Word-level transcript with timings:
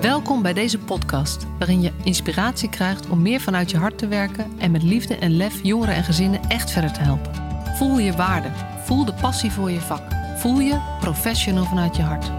Welkom 0.00 0.42
bij 0.42 0.52
deze 0.52 0.78
podcast, 0.78 1.46
waarin 1.58 1.80
je 1.80 1.92
inspiratie 2.04 2.68
krijgt 2.68 3.08
om 3.08 3.22
meer 3.22 3.40
vanuit 3.40 3.70
je 3.70 3.76
hart 3.76 3.98
te 3.98 4.08
werken 4.08 4.58
en 4.58 4.70
met 4.70 4.82
liefde 4.82 5.16
en 5.16 5.36
lef 5.36 5.62
jongeren 5.62 5.94
en 5.94 6.04
gezinnen 6.04 6.40
echt 6.48 6.70
verder 6.70 6.92
te 6.92 7.00
helpen. 7.00 7.34
Voel 7.76 7.98
je 7.98 8.12
waarde, 8.12 8.48
voel 8.84 9.04
de 9.04 9.14
passie 9.14 9.52
voor 9.52 9.70
je 9.70 9.80
vak, 9.80 10.02
voel 10.36 10.60
je 10.60 10.96
professional 11.00 11.64
vanuit 11.64 11.96
je 11.96 12.02
hart. 12.02 12.30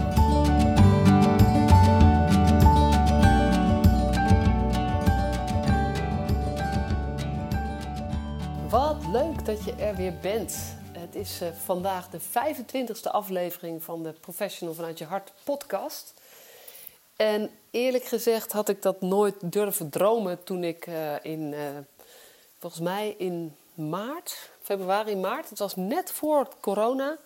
Wat 8.70 9.08
leuk 9.12 9.46
dat 9.46 9.64
je 9.64 9.74
er 9.76 9.96
weer 9.96 10.14
bent. 10.22 10.78
Het 10.92 11.16
is 11.16 11.42
uh, 11.42 11.50
vandaag 11.64 12.10
de 12.10 12.20
25e 12.20 13.12
aflevering 13.12 13.84
van 13.84 14.04
de 14.04 14.12
Professional 14.12 14.74
vanuit 14.74 14.98
je 14.98 15.06
hart 15.06 15.32
podcast. 15.44 16.19
En 17.20 17.50
eerlijk 17.72 18.04
gezegd 18.04 18.52
had 18.52 18.70
ik 18.70 18.82
dat 18.82 19.02
nooit 19.02 19.36
durven 19.40 19.90
dromen 19.90 20.44
toen 20.44 20.64
ik 20.64 20.88
uh, 20.88 21.14
in, 21.22 21.52
uh, 21.52 21.60
volgens 22.60 22.82
mij 22.82 23.16
in 23.18 23.56
maart, 23.74 24.50
februari, 24.62 25.16
maart, 25.16 25.50
het 25.50 25.60
was 25.60 25.76
net 25.76 26.12
voor 26.12 26.48
corona, 26.60 27.18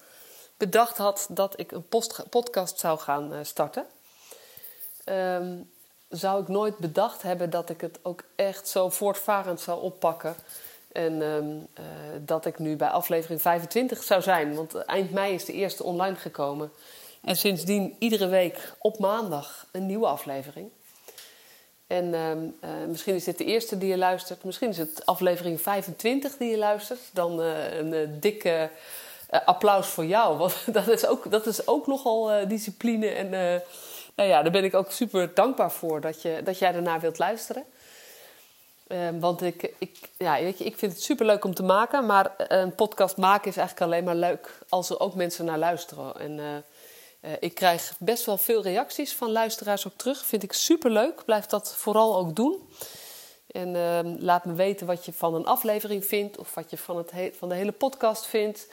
bedacht 0.58 0.98
had 0.98 1.28
dat 1.30 1.60
ik 1.60 1.72
een 1.72 1.86
podcast 2.30 2.80
zou 2.80 3.00
gaan 3.00 3.34
uh, 3.34 3.40
starten. 3.42 3.86
Um, 5.06 5.72
zou 6.10 6.42
ik 6.42 6.48
nooit 6.48 6.78
bedacht 6.78 7.22
hebben 7.22 7.50
dat 7.50 7.70
ik 7.70 7.82
het 7.82 8.00
ook 8.02 8.24
echt 8.36 8.68
zo 8.68 8.90
voortvarend 8.90 9.62
zou 9.62 9.82
oppakken. 9.82 10.36
En 10.92 11.22
um, 11.22 11.68
dat 12.26 12.46
ik 12.46 12.60
nu 12.60 12.76
bij 12.76 12.90
aflevering 12.90 13.42
25 13.42 14.04
zou 14.04 14.22
zijn. 14.22 14.56
Want 14.56 14.76
eind 14.76 15.12
mei 15.12 15.34
is 15.34 15.46
de 15.46 15.54
eerste 15.54 15.84
online 15.84 16.16
gekomen. 16.16 16.72
En 17.24 17.36
sindsdien 17.36 17.96
iedere 18.00 18.28
week 18.28 18.74
op 18.80 19.00
maandag 19.00 19.68
een 19.72 19.86
nieuwe 19.86 20.08
aflevering. 20.08 20.70
En 21.88 22.06
uh, 22.06 22.32
uh, 22.32 22.88
misschien 22.88 23.16
is 23.16 23.24
dit 23.24 23.38
de 23.38 23.46
eerste 23.46 23.78
die 23.78 23.90
je 23.90 23.98
luistert. 23.98 24.44
Misschien 24.44 24.70
is 24.70 24.78
het 24.78 25.06
aflevering 25.06 25.62
25 25.62 26.38
die 26.38 26.50
je 26.50 26.58
luistert. 26.58 27.00
Dan 27.14 27.42
uh, 27.42 27.78
een 27.78 28.20
dikke 28.20 28.70
applaus 29.46 29.88
voor 29.88 30.06
jou. 30.06 30.38
Want 30.38 30.74
dat 30.74 30.88
is 30.88 31.06
ook, 31.06 31.32
dat 31.32 31.46
is 31.46 31.68
ook 31.68 31.88
nogal 31.88 32.48
discipline. 32.48 33.08
En 33.08 33.30
nou 34.16 34.30
ja, 34.30 34.42
daar 34.42 34.52
ben 34.52 34.64
ik 34.64 34.74
ook 34.74 34.92
super 34.92 35.34
dankbaar 35.34 35.72
voor 35.72 36.02
dat, 36.02 36.22
je, 36.22 36.42
dat 36.44 36.60
jij 36.60 36.74
ernaar 36.74 37.00
wilt 37.00 37.18
luisteren. 37.18 37.64
Ehm, 38.88 39.20
want 39.20 39.42
ik, 39.42 39.74
ik, 39.78 39.98
ja, 40.18 40.40
weet 40.40 40.58
je, 40.58 40.66
ik 40.66 40.78
vind 40.78 40.92
het 40.92 41.02
super 41.02 41.26
leuk 41.26 41.44
om 41.44 41.54
te 41.54 41.64
maken. 41.64 42.06
Maar 42.06 42.32
een 42.38 42.76
podcast 42.76 43.18
maken 43.18 43.50
is 43.50 43.58
eigenlijk 43.58 43.92
alleen 43.92 44.04
maar 44.04 44.30
leuk 44.30 44.60
als 44.70 44.90
er 44.90 45.00
ook 45.00 45.16
mensen 45.16 45.46
naar 45.46 45.58
luisteren. 45.58 46.20
En 46.20 46.64
uh, 47.26 47.32
ik 47.40 47.56
krijg 47.56 47.94
best 48.00 48.26
wel 48.26 48.38
veel 48.38 48.62
reacties 48.62 49.14
van 49.14 49.32
luisteraars 49.32 49.88
ook 49.88 49.98
terug. 49.98 50.26
Vind 50.26 50.44
ik 50.44 50.54
super 50.54 50.92
leuk. 50.92 51.26
Blijf 51.26 51.46
dat 51.46 51.76
vooral 51.76 52.18
ook 52.18 52.36
doen. 52.36 52.70
En 53.48 53.76
uh, 53.76 54.00
laat 54.20 54.46
me 54.46 54.54
weten 54.54 54.88
wat 54.88 55.06
je 55.06 55.14
van 55.14 55.36
een 55.36 55.46
aflevering 55.46 56.06
vindt, 56.06 56.38
of 56.38 56.54
wat 56.54 56.70
je 56.70 56.78
van, 56.78 56.98
het 56.98 57.12
van 57.38 57.50
de 57.50 57.56
hele 57.56 57.72
podcast 57.72 58.26
vindt, 58.26 58.68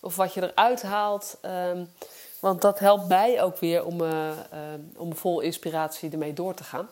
of 0.00 0.16
wat 0.16 0.34
je 0.34 0.42
eruit 0.42 0.82
haalt. 0.82 1.38
Um, 1.42 1.90
want 2.40 2.62
dat 2.62 2.78
helpt 2.78 3.08
mij 3.08 3.42
ook 3.42 3.56
weer 3.56 3.84
om, 3.84 4.00
uh, 4.00 4.30
om 4.96 5.16
vol 5.16 5.40
inspiratie 5.40 6.10
ermee 6.10 6.32
door 6.32 6.54
te 6.54 6.64
gaan. 6.64 6.88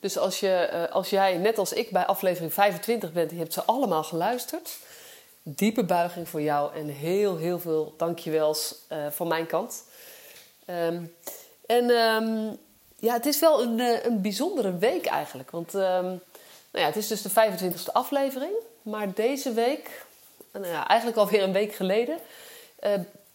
Dus 0.00 0.18
als, 0.18 0.40
je, 0.40 0.88
als 0.92 1.10
jij, 1.10 1.36
net 1.36 1.58
als 1.58 1.72
ik, 1.72 1.90
bij 1.90 2.06
aflevering 2.06 2.52
25 2.52 3.12
bent, 3.12 3.30
je 3.30 3.36
hebt 3.36 3.52
ze 3.52 3.64
allemaal 3.64 4.04
geluisterd 4.04 4.78
diepe 5.48 5.84
buiging 5.84 6.28
voor 6.28 6.42
jou 6.42 6.74
en 6.74 6.86
heel, 6.86 7.36
heel 7.36 7.60
veel 7.60 7.94
dankjewels 7.96 8.74
uh, 8.92 9.06
van 9.10 9.28
mijn 9.28 9.46
kant. 9.46 9.84
Um, 10.66 11.14
en 11.66 11.90
um, 11.90 12.58
ja, 12.96 13.12
het 13.12 13.26
is 13.26 13.40
wel 13.40 13.62
een, 13.62 13.78
uh, 13.78 14.04
een 14.04 14.20
bijzondere 14.20 14.78
week 14.78 15.06
eigenlijk. 15.06 15.50
Want 15.50 15.74
um, 15.74 15.80
nou 15.80 16.20
ja, 16.70 16.84
het 16.84 16.96
is 16.96 17.06
dus 17.06 17.22
de 17.22 17.30
25e 17.30 17.92
aflevering. 17.92 18.52
Maar 18.82 19.14
deze 19.14 19.52
week, 19.52 20.04
nou 20.52 20.66
ja, 20.66 20.88
eigenlijk 20.88 21.18
alweer 21.18 21.42
een 21.42 21.52
week 21.52 21.74
geleden, 21.74 22.18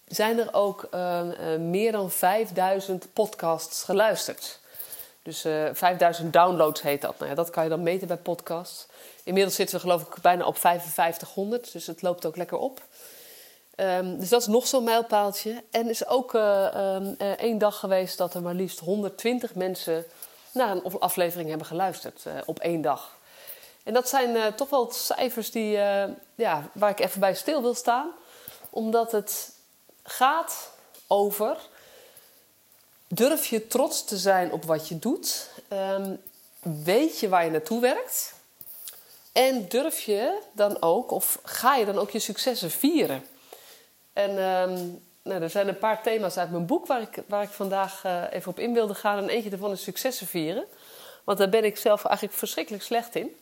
zijn 0.08 0.40
er 0.40 0.54
ook 0.54 0.90
meer 1.60 1.92
dan 1.92 2.12
5000 2.12 3.14
podcasts 3.14 3.84
geluisterd. 3.84 4.60
Dus 5.24 5.42
5000 5.74 6.34
downloads 6.34 6.82
heet 6.82 7.02
dat. 7.02 7.18
Nou 7.18 7.30
ja, 7.30 7.36
dat 7.36 7.50
kan 7.50 7.64
je 7.64 7.70
dan 7.70 7.84
meten 7.84 8.08
bij 8.08 8.18
podcasts. 8.18 8.88
Inmiddels 9.24 9.56
zitten 9.56 9.76
we 9.76 9.82
geloof 9.82 10.02
ik 10.02 10.22
bijna 10.22 10.46
op 10.46 10.58
5500, 10.58 11.72
dus 11.72 11.88
het 11.88 12.02
loopt 12.02 12.26
ook 12.26 12.36
lekker 12.36 12.58
op. 12.58 12.82
Um, 13.76 14.20
dus 14.20 14.30
dat 14.30 14.42
is 14.42 14.48
nog 14.48 14.68
zo'n 14.68 14.84
mijlpaaltje. 14.84 15.64
En 15.72 15.90
is 15.90 16.08
ook 16.08 16.34
uh, 16.34 16.68
um, 16.96 17.16
uh, 17.18 17.32
één 17.32 17.58
dag 17.58 17.80
geweest 17.80 18.18
dat 18.18 18.34
er 18.34 18.42
maar 18.42 18.54
liefst 18.54 18.80
120 18.80 19.56
mensen 19.56 20.06
naar 20.52 20.72
een 20.72 21.00
aflevering 21.00 21.50
hebben 21.50 21.68
geluisterd 21.68 22.26
op 22.46 22.60
één 22.60 22.82
dag. 22.82 23.18
En 23.84 23.94
dat 23.94 24.10
zijn 24.10 24.56
toch 24.56 24.70
wel 24.70 24.92
cijfers 24.92 25.52
die, 25.52 25.72
ja, 26.36 26.70
waar 26.74 26.90
ik 26.90 27.00
even 27.00 27.20
bij 27.20 27.36
stil 27.36 27.62
wil 27.62 27.74
staan. 27.74 28.12
Omdat 28.70 29.12
het 29.12 29.52
gaat 30.04 30.70
over... 31.08 31.58
Durf 33.14 33.46
je 33.46 33.68
trots 33.68 34.04
te 34.04 34.18
zijn 34.18 34.52
op 34.52 34.64
wat 34.64 34.88
je 34.88 35.00
doet? 35.00 35.50
Um, 35.74 36.22
weet 36.84 37.20
je 37.20 37.30
waar 37.30 37.46
je 37.46 37.52
naartoe 37.52 37.82
werkt? 37.82 38.34
En 39.32 39.68
durf 39.68 40.02
je 40.02 40.40
dan 40.52 40.82
ook, 40.82 41.12
of 41.12 41.40
ga 41.44 41.76
je 41.76 41.86
dan 41.86 41.98
ook 41.98 42.10
je 42.10 42.20
successen 42.20 42.72
vieren? 42.72 43.26
En 44.14 44.30
um, 44.30 45.04
nou, 45.22 45.42
er 45.42 45.50
zijn 45.50 45.68
een 45.68 45.78
paar 45.78 46.04
thema's 46.04 46.38
uit 46.38 46.52
mijn 46.52 46.66
boek 46.66 46.86
waar 46.86 47.02
ik, 47.02 47.24
waar 47.28 47.44
ik 47.44 47.50
vandaag 47.50 48.04
uh, 48.06 48.24
even 48.32 48.52
op 48.52 48.60
in 48.60 48.74
wilde 48.74 48.96
gaan. 48.96 49.18
En 49.18 49.30
eentje 49.30 49.50
daarvan 49.50 49.72
is 49.72 49.84
successen 49.84 50.28
vieren. 50.28 50.66
Want 51.24 51.38
daar 51.38 51.50
ben 51.50 51.64
ik 51.64 51.78
zelf 51.78 52.06
eigenlijk 52.06 52.38
verschrikkelijk 52.38 52.84
slecht 52.84 53.16
in. 53.16 53.36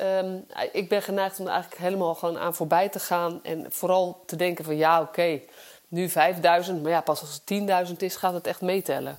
Um, 0.00 0.46
ik 0.72 0.88
ben 0.88 1.02
geneigd 1.02 1.38
om 1.38 1.46
er 1.46 1.52
eigenlijk 1.52 1.82
helemaal 1.82 2.14
gewoon 2.14 2.38
aan 2.38 2.54
voorbij 2.54 2.88
te 2.88 3.00
gaan. 3.00 3.40
En 3.42 3.72
vooral 3.72 4.22
te 4.26 4.36
denken 4.36 4.64
van 4.64 4.76
ja, 4.76 5.00
oké, 5.00 5.40
nu 5.88 6.08
5000. 6.08 6.82
Maar 6.82 6.90
ja, 6.90 7.00
pas 7.00 7.20
als 7.20 7.40
het 7.44 7.88
10.000 7.88 7.96
is, 7.96 8.16
gaat 8.16 8.34
het 8.34 8.46
echt 8.46 8.60
meetellen. 8.60 9.18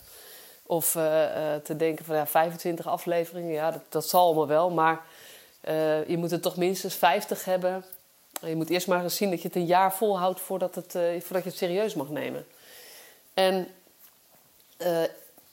Of 0.64 0.96
uh, 0.96 1.04
uh, 1.04 1.56
te 1.64 1.76
denken 1.76 2.06
van 2.06 2.16
ja, 2.16 2.28
25 2.28 2.88
afleveringen, 2.88 3.54
ja, 3.54 3.72
dat, 3.72 3.82
dat 3.90 4.10
zal 4.10 4.26
allemaal 4.26 4.48
wel. 4.48 4.70
Maar 4.70 5.02
uh, 5.70 6.08
je 6.08 6.18
moet 6.18 6.32
er 6.32 6.40
toch 6.40 6.58
minstens 6.58 6.96
50 6.96 7.46
hebben. 7.46 7.86
Je 8.42 8.56
moet 8.56 8.70
eerst 8.70 8.88
maar 8.88 9.04
eens 9.04 9.16
zien 9.16 9.30
dat 9.30 9.42
je 9.42 9.48
het 9.48 9.58
een 9.58 9.66
jaar 9.66 9.94
volhoudt 9.94 10.40
voordat, 10.40 10.76
het, 10.76 10.92
voordat 10.92 11.44
je 11.44 11.50
het 11.50 11.58
serieus 11.58 11.94
mag 11.94 12.10
nemen. 12.10 12.46
En 13.34 13.68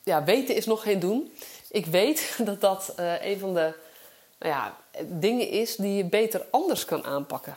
ja, 0.03 0.25
weten 0.25 0.55
is 0.55 0.67
nog 0.67 0.83
geen 0.83 1.01
doen. 1.01 1.33
Ik 1.71 1.87
weet 1.87 2.34
dat 2.45 2.61
dat 2.61 2.95
een 3.21 3.39
van 3.39 3.55
de 3.55 3.75
nou 4.39 4.55
ja, 4.55 4.77
dingen 5.05 5.49
is 5.49 5.77
die 5.77 5.97
je 5.97 6.05
beter 6.05 6.47
anders 6.51 6.84
kan 6.84 7.05
aanpakken. 7.05 7.56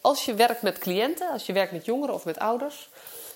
Als 0.00 0.24
je 0.24 0.34
werkt 0.34 0.62
met 0.62 0.78
cliënten, 0.78 1.30
als 1.30 1.46
je 1.46 1.52
werkt 1.52 1.72
met 1.72 1.84
jongeren 1.84 2.14
of 2.14 2.24
met 2.24 2.38
ouders, 2.38 2.88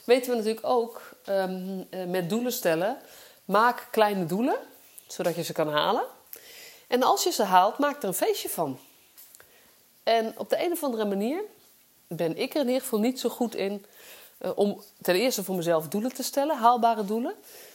weten 0.05 0.31
we 0.31 0.37
natuurlijk 0.37 0.67
ook 0.67 1.03
um, 1.29 1.87
met 2.07 2.29
doelen 2.29 2.53
stellen. 2.53 2.97
Maak 3.45 3.89
kleine 3.91 4.27
doelen, 4.27 4.57
zodat 5.07 5.35
je 5.35 5.43
ze 5.43 5.53
kan 5.53 5.69
halen. 5.69 6.05
En 6.87 7.03
als 7.03 7.23
je 7.23 7.31
ze 7.31 7.43
haalt, 7.43 7.79
maak 7.79 8.03
er 8.03 8.09
een 8.09 8.15
feestje 8.15 8.49
van. 8.49 8.79
En 10.03 10.35
op 10.37 10.51
de 10.51 10.65
een 10.65 10.73
of 10.73 10.83
andere 10.83 11.05
manier 11.05 11.43
ben 12.07 12.37
ik 12.37 12.55
er 12.55 12.61
in 12.61 12.67
ieder 12.67 12.83
geval 12.83 12.99
niet 12.99 13.21
zo 13.21 13.29
goed 13.29 13.55
in 13.55 13.85
uh, 14.41 14.51
om 14.55 14.83
ten 15.03 15.15
eerste 15.15 15.45
voor 15.45 15.57
mezelf 15.57 15.89
doelen 15.89 16.15
te 16.15 16.23
stellen, 16.23 16.57
haalbare 16.57 17.05
doelen. 17.05 17.35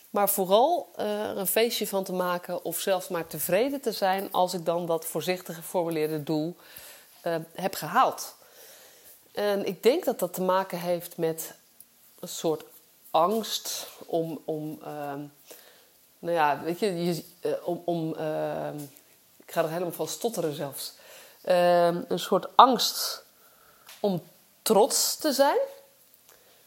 Maar 0.10 0.30
vooral 0.30 0.90
uh, 1.00 1.30
er 1.30 1.38
een 1.38 1.48
feestje 1.48 1.88
van 1.88 2.04
te 2.04 2.14
maken 2.14 2.64
of 2.64 2.80
zelfs 2.80 3.08
maar 3.08 3.28
tevreden 3.28 3.82
te 3.82 3.92
zijn 3.92 4.32
als 4.32 4.54
ik 4.54 4.66
dan 4.66 4.86
dat 4.86 5.06
voorzichtig 5.06 5.56
geformuleerde 5.56 6.24
doel 6.24 6.56
uh, 7.24 7.36
heb 7.54 7.76
gehaald. 7.76 8.36
En 9.32 9.66
ik 9.66 9.84
denk 9.84 10.06
dat 10.06 10.20
dat 10.20 10.34
te 10.34 10.42
maken 10.42 10.80
heeft 10.80 11.18
met 11.18 11.54
een 12.20 12.28
soort 12.28 12.64
angst 13.12 13.88
om, 14.06 14.42
om 14.46 14.80
nou 16.20 16.36
ja, 16.36 16.62
weet 16.62 16.80
je, 16.80 17.04
je 17.04 17.24
om, 17.64 17.82
om 17.86 18.16
ik 19.50 19.56
ga 19.56 19.64
er 19.64 19.70
helemaal 19.70 19.92
van 19.92 20.08
stotteren 20.08 20.54
zelfs. 20.54 20.94
Uh, 21.46 21.86
een 21.86 22.20
soort 22.20 22.48
angst 22.56 23.24
om 24.00 24.24
trots 24.62 25.16
te 25.16 25.34
zijn. 25.34 25.58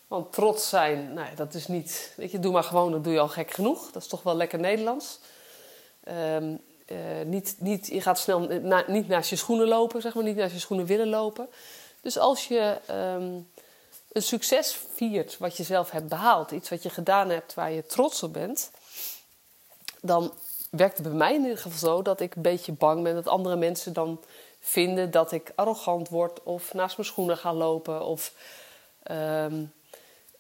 Want 0.07 0.33
trots 0.33 0.69
zijn, 0.69 1.15
nou 1.15 1.29
ja, 1.29 1.35
dat 1.35 1.55
is 1.55 1.67
niet. 1.67 2.13
Weet 2.17 2.31
je, 2.31 2.39
doe 2.39 2.53
maar 2.53 2.65
gewoon, 2.65 2.93
dat 2.93 3.05
doe 3.05 3.13
je 3.13 3.21
al 3.21 3.29
gek 3.29 3.51
genoeg. 3.51 3.91
Dat 3.91 4.03
is 4.03 4.09
toch 4.09 4.23
wel 4.23 4.37
lekker 4.37 4.59
Nederlands. 4.59 5.19
Uh, 6.93 7.25
niet, 7.25 7.55
niet, 7.59 7.87
je 7.87 8.01
gaat 8.01 8.19
snel 8.19 8.41
niet 8.87 9.09
naast 9.09 9.31
je 9.31 9.37
schoenen 9.37 9.69
lopen, 9.69 10.01
zeg 10.03 10.15
maar, 10.15 10.25
niet 10.25 10.37
naast 10.37 10.53
je 10.53 10.59
schoenen 10.59 10.87
willen 10.87 11.09
lopen. 11.09 11.49
Dus 12.01 12.19
als 12.19 12.49
je 12.49 12.79
um, 12.91 13.51
een 14.13 14.23
succes 14.23 14.79
viert 14.95 15.39
wat 15.39 15.57
je 15.57 15.63
zelf 15.63 15.91
hebt 15.91 16.09
behaald, 16.09 16.51
iets 16.51 16.69
wat 16.69 16.83
je 16.83 16.91
gedaan 16.91 17.31
hebt 17.31 17.55
waar 17.55 17.73
je 17.73 17.87
trots 17.87 18.23
op 18.23 18.33
bent, 18.33 18.71
dan 20.01 20.33
werkt 20.71 20.99
het 20.99 21.07
bij 21.07 21.17
mij 21.17 21.35
in 21.35 21.43
ieder 21.43 21.59
geval 21.59 21.79
zo 21.79 22.03
dat 22.03 22.21
ik 22.21 22.35
een 22.35 22.43
beetje 22.43 22.73
bang 22.73 23.03
ben 23.03 23.15
dat 23.15 23.29
andere 23.29 23.57
mensen 23.57 23.93
dan 23.93 24.21
vinden 24.61 25.11
dat 25.11 25.33
ik 25.33 25.53
arrogant 25.55 26.09
word 26.09 26.43
of 26.43 26.75
naast 26.75 26.97
mijn 26.97 27.09
schoenen 27.09 27.37
ga 27.37 27.55
lopen. 27.55 28.05
Of, 28.05 28.33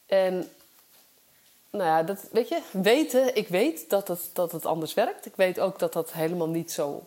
en 0.06 0.50
nou 1.72 1.84
ja, 1.84 2.02
dat, 2.02 2.18
weet 2.30 2.48
je, 2.48 2.60
weten, 2.70 3.36
ik 3.36 3.48
weet 3.48 3.90
dat 3.90 4.08
het, 4.08 4.30
dat 4.32 4.52
het 4.52 4.66
anders 4.66 4.94
werkt. 4.94 5.26
Ik 5.26 5.36
weet 5.36 5.60
ook 5.60 5.78
dat 5.78 5.92
dat 5.92 6.12
helemaal 6.12 6.48
niet 6.48 6.72
zo, 6.72 7.06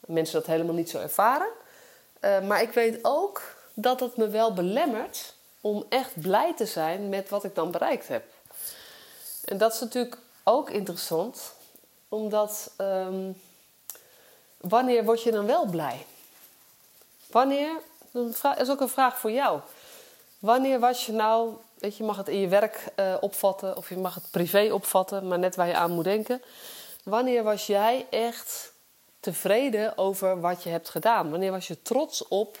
mensen 0.00 0.38
dat 0.38 0.46
helemaal 0.46 0.74
niet 0.74 0.90
zo 0.90 0.98
ervaren. 0.98 1.48
Uh, 2.20 2.40
maar 2.40 2.62
ik 2.62 2.72
weet 2.72 2.98
ook 3.02 3.42
dat 3.74 4.00
het 4.00 4.16
me 4.16 4.28
wel 4.28 4.52
belemmert 4.52 5.34
om 5.60 5.84
echt 5.88 6.20
blij 6.20 6.54
te 6.54 6.66
zijn 6.66 7.08
met 7.08 7.28
wat 7.28 7.44
ik 7.44 7.54
dan 7.54 7.70
bereikt 7.70 8.08
heb. 8.08 8.24
En 9.44 9.58
dat 9.58 9.72
is 9.72 9.80
natuurlijk 9.80 10.18
ook 10.44 10.70
interessant, 10.70 11.52
omdat 12.08 12.70
um, 12.78 13.40
wanneer 14.56 15.04
word 15.04 15.22
je 15.22 15.30
dan 15.30 15.46
wel 15.46 15.64
blij? 15.64 16.06
Wanneer, 17.26 17.70
dat 18.10 18.58
is 18.58 18.70
ook 18.70 18.80
een 18.80 18.88
vraag 18.88 19.18
voor 19.18 19.30
jou. 19.30 19.60
Wanneer 20.38 20.80
was 20.80 21.06
je 21.06 21.12
nou, 21.12 21.54
weet 21.80 21.96
je, 21.96 22.04
mag 22.04 22.16
het 22.16 22.28
in 22.28 22.40
je 22.40 22.48
werk 22.48 22.84
uh, 22.96 23.16
opvatten 23.20 23.76
of 23.76 23.88
je 23.88 23.96
mag 23.96 24.14
het 24.14 24.30
privé 24.30 24.72
opvatten, 24.72 25.28
maar 25.28 25.38
net 25.38 25.56
waar 25.56 25.66
je 25.66 25.74
aan 25.74 25.90
moet 25.90 26.04
denken. 26.04 26.42
Wanneer 27.04 27.42
was 27.42 27.66
jij 27.66 28.06
echt 28.10 28.72
tevreden 29.20 29.98
over 29.98 30.40
wat 30.40 30.62
je 30.62 30.70
hebt 30.70 30.88
gedaan? 30.88 31.30
Wanneer 31.30 31.50
was 31.50 31.66
je 31.66 31.82
trots 31.82 32.28
op 32.28 32.58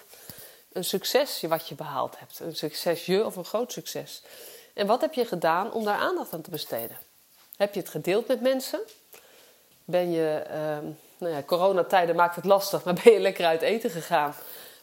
een 0.72 0.84
succes 0.84 1.42
wat 1.42 1.68
je 1.68 1.74
behaald 1.74 2.18
hebt? 2.18 2.40
Een 2.40 2.56
succesje 2.56 3.24
of 3.24 3.36
een 3.36 3.44
groot 3.44 3.72
succes? 3.72 4.22
En 4.74 4.86
wat 4.86 5.00
heb 5.00 5.14
je 5.14 5.24
gedaan 5.24 5.72
om 5.72 5.84
daar 5.84 5.98
aandacht 5.98 6.32
aan 6.32 6.40
te 6.40 6.50
besteden? 6.50 6.96
Heb 7.56 7.74
je 7.74 7.80
het 7.80 7.88
gedeeld 7.88 8.28
met 8.28 8.40
mensen? 8.40 8.80
Ben 9.84 10.10
je, 10.10 10.42
uh, 10.48 10.54
nou 11.18 11.34
ja, 11.34 11.42
coronatijden 11.42 12.16
maakt 12.16 12.36
het 12.36 12.44
lastig, 12.44 12.84
maar 12.84 13.00
ben 13.04 13.12
je 13.12 13.18
lekker 13.18 13.46
uit 13.46 13.62
eten 13.62 13.90
gegaan? 13.90 14.34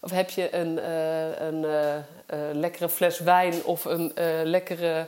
Of 0.02 0.12
heb 0.12 0.30
je 0.30 0.56
een, 0.56 0.78
uh, 0.78 1.40
een 1.40 1.64
uh, 1.64 2.50
lekkere 2.54 2.90
fles 2.90 3.20
wijn 3.20 3.64
of 3.64 3.86
een 3.86 4.12
lekkere 4.44 5.08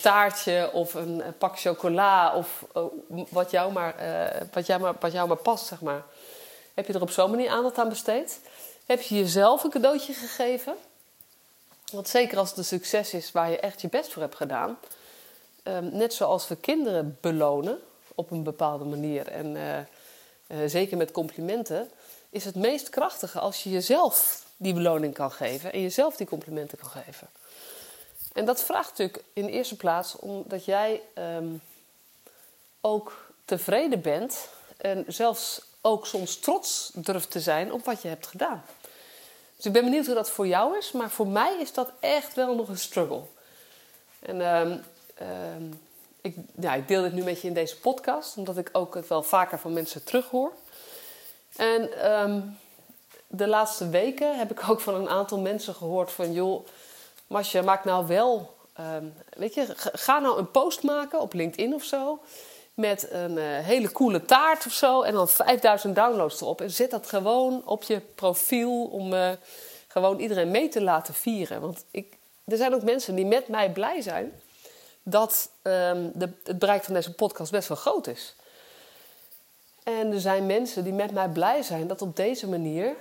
taartje 0.00 0.70
of 0.72 0.94
een 0.94 1.22
pak 1.38 1.58
chocola 1.58 2.36
of 2.36 2.64
wat, 3.08 3.50
jou 3.50 3.72
maar, 3.72 3.94
wat, 4.52 4.66
jou 4.66 4.80
maar, 4.80 4.94
wat 5.00 5.12
jou 5.12 5.28
maar 5.28 5.36
past, 5.36 5.66
zeg 5.66 5.80
maar. 5.80 6.02
Heb 6.74 6.86
je 6.86 6.92
er 6.92 7.02
op 7.02 7.10
zo'n 7.10 7.30
manier 7.30 7.50
aandacht 7.50 7.78
aan 7.78 7.88
besteed? 7.88 8.40
Heb 8.86 9.00
je 9.00 9.14
jezelf 9.14 9.64
een 9.64 9.70
cadeautje 9.70 10.12
gegeven? 10.12 10.74
Want 11.92 12.08
zeker 12.08 12.38
als 12.38 12.48
het 12.48 12.58
een 12.58 12.64
succes 12.64 13.14
is 13.14 13.32
waar 13.32 13.50
je 13.50 13.60
echt 13.60 13.80
je 13.80 13.88
best 13.88 14.12
voor 14.12 14.22
hebt 14.22 14.36
gedaan, 14.36 14.78
um, 15.64 15.90
net 15.92 16.14
zoals 16.14 16.48
we 16.48 16.56
kinderen 16.56 17.18
belonen 17.20 17.78
op 18.14 18.30
een 18.30 18.42
bepaalde 18.42 18.84
manier 18.84 19.28
en 19.28 19.56
zeker 20.66 20.96
met 20.96 21.12
complimenten, 21.12 21.90
is 22.30 22.44
het 22.44 22.54
meest 22.54 22.88
krachtige 22.88 23.38
als 23.38 23.62
je 23.62 23.70
jezelf 23.70 24.44
die 24.56 24.74
beloning 24.74 25.14
kan 25.14 25.32
geven 25.32 25.72
en 25.72 25.82
jezelf 25.82 26.16
die 26.16 26.26
complimenten 26.26 26.78
kan 26.78 26.88
geven. 26.88 27.28
En 28.32 28.44
dat 28.44 28.62
vraagt 28.62 28.88
natuurlijk 28.88 29.24
in 29.32 29.46
de 29.46 29.52
eerste 29.52 29.76
plaats 29.76 30.16
omdat 30.16 30.64
jij 30.64 31.02
um, 31.14 31.62
ook 32.80 33.32
tevreden 33.44 34.00
bent 34.00 34.48
en 34.76 35.04
zelfs 35.08 35.62
ook 35.80 36.06
soms 36.06 36.38
trots 36.38 36.90
durft 36.94 37.30
te 37.30 37.40
zijn 37.40 37.72
op 37.72 37.84
wat 37.84 38.02
je 38.02 38.08
hebt 38.08 38.26
gedaan. 38.26 38.64
Dus 39.56 39.66
ik 39.66 39.72
ben 39.72 39.84
benieuwd 39.84 40.06
hoe 40.06 40.14
dat 40.14 40.30
voor 40.30 40.46
jou 40.46 40.78
is, 40.78 40.92
maar 40.92 41.10
voor 41.10 41.26
mij 41.26 41.56
is 41.60 41.72
dat 41.72 41.92
echt 42.00 42.34
wel 42.34 42.54
nog 42.54 42.68
een 42.68 42.78
struggle. 42.78 43.22
En 44.20 44.40
um, 44.40 44.84
um, 45.54 45.80
ik, 46.20 46.36
ja, 46.60 46.74
ik 46.74 46.88
deel 46.88 47.02
dit 47.02 47.12
nu 47.12 47.22
met 47.22 47.40
je 47.40 47.48
in 47.48 47.54
deze 47.54 47.78
podcast, 47.78 48.36
omdat 48.36 48.58
ik 48.58 48.68
ook 48.72 48.94
het 48.94 49.08
wel 49.08 49.22
vaker 49.22 49.58
van 49.58 49.72
mensen 49.72 50.04
terughoor. 50.04 50.52
En 51.56 52.10
um, 52.12 52.58
de 53.26 53.46
laatste 53.46 53.88
weken 53.88 54.38
heb 54.38 54.50
ik 54.50 54.68
ook 54.68 54.80
van 54.80 54.94
een 54.94 55.08
aantal 55.08 55.38
mensen 55.38 55.74
gehoord 55.74 56.12
van... 56.12 56.32
joh, 56.32 56.66
Masje, 57.26 57.62
maak 57.62 57.84
nou 57.84 58.06
wel... 58.06 58.54
weet 59.30 59.54
je, 59.54 59.66
ga 59.76 60.18
nou 60.18 60.38
een 60.38 60.50
post 60.50 60.82
maken 60.82 61.20
op 61.20 61.32
LinkedIn 61.32 61.74
of 61.74 61.84
zo... 61.84 62.18
met 62.74 63.10
een 63.10 63.36
uh, 63.36 63.58
hele 63.58 63.92
coole 63.92 64.24
taart 64.24 64.66
of 64.66 64.72
zo... 64.72 65.02
en 65.02 65.12
dan 65.12 65.28
5000 65.28 65.94
downloads 65.94 66.40
erop. 66.40 66.60
En 66.60 66.70
zet 66.70 66.90
dat 66.90 67.06
gewoon 67.06 67.62
op 67.64 67.82
je 67.82 68.00
profiel 68.00 68.84
om 68.84 69.12
uh, 69.12 69.30
gewoon 69.88 70.18
iedereen 70.18 70.50
mee 70.50 70.68
te 70.68 70.82
laten 70.82 71.14
vieren. 71.14 71.60
Want 71.60 71.84
ik, 71.90 72.16
er 72.44 72.56
zijn 72.56 72.74
ook 72.74 72.82
mensen 72.82 73.14
die 73.14 73.26
met 73.26 73.48
mij 73.48 73.72
blij 73.72 74.00
zijn 74.00 74.32
dat 75.02 75.50
um, 75.62 76.10
de, 76.14 76.28
het 76.44 76.58
bereik 76.58 76.84
van 76.84 76.94
deze 76.94 77.14
podcast 77.14 77.50
best 77.50 77.68
wel 77.68 77.76
groot 77.76 78.06
is. 78.06 78.34
En 79.82 80.12
er 80.12 80.20
zijn 80.20 80.46
mensen 80.46 80.84
die 80.84 80.92
met 80.92 81.12
mij 81.12 81.28
blij 81.28 81.62
zijn 81.62 81.86
dat 81.86 82.02
op 82.02 82.16
deze 82.16 82.48
manier 82.48 82.94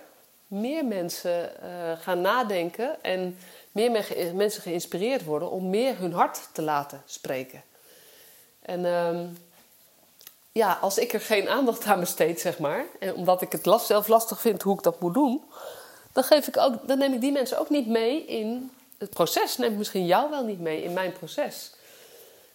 meer 0.48 0.86
mensen 0.86 1.52
uh, 1.64 1.70
gaan 2.00 2.22
nadenken 2.22 3.04
en 3.04 3.38
meer 3.72 3.92
mensen 4.34 4.62
geïnspireerd 4.62 5.24
worden 5.24 5.52
om 5.52 5.70
meer 5.70 5.98
hun 5.98 6.14
hart 6.14 6.50
te 6.52 6.62
laten 6.62 7.04
spreken. 7.06 7.64
En 8.62 8.86
um, 8.86 9.38
ja, 10.52 10.78
als 10.82 10.98
ik 10.98 11.14
er 11.14 11.22
geen 11.22 11.50
aandacht 11.50 11.86
aan 11.86 12.00
besteed, 12.00 12.40
zeg 12.40 12.60
maar, 12.60 12.86
en 13.00 13.14
omdat 13.14 13.42
ik 13.42 13.52
het 13.52 13.66
last, 13.66 13.86
zelf 13.86 14.08
lastig 14.08 14.42
vind 14.42 14.62
hoe 14.62 14.76
ik 14.76 14.84
dat 14.84 15.00
moet 15.00 15.14
doen, 15.14 15.44
dan, 16.12 16.24
geef 16.24 16.48
ik 16.48 16.58
ook, 16.58 16.88
dan 16.88 16.98
neem 16.98 17.14
ik 17.14 17.22
die 17.22 17.32
mensen 17.32 17.60
ook 17.60 17.70
niet 17.70 17.88
mee 17.88 18.26
in 18.26 18.72
het 18.98 19.10
proces. 19.10 19.58
Neem 19.58 19.72
ik 19.72 19.78
misschien 19.78 20.06
jou 20.06 20.30
wel 20.30 20.44
niet 20.44 20.60
mee 20.60 20.84
in 20.84 20.94
mijn 20.94 21.12
proces. 21.12 21.72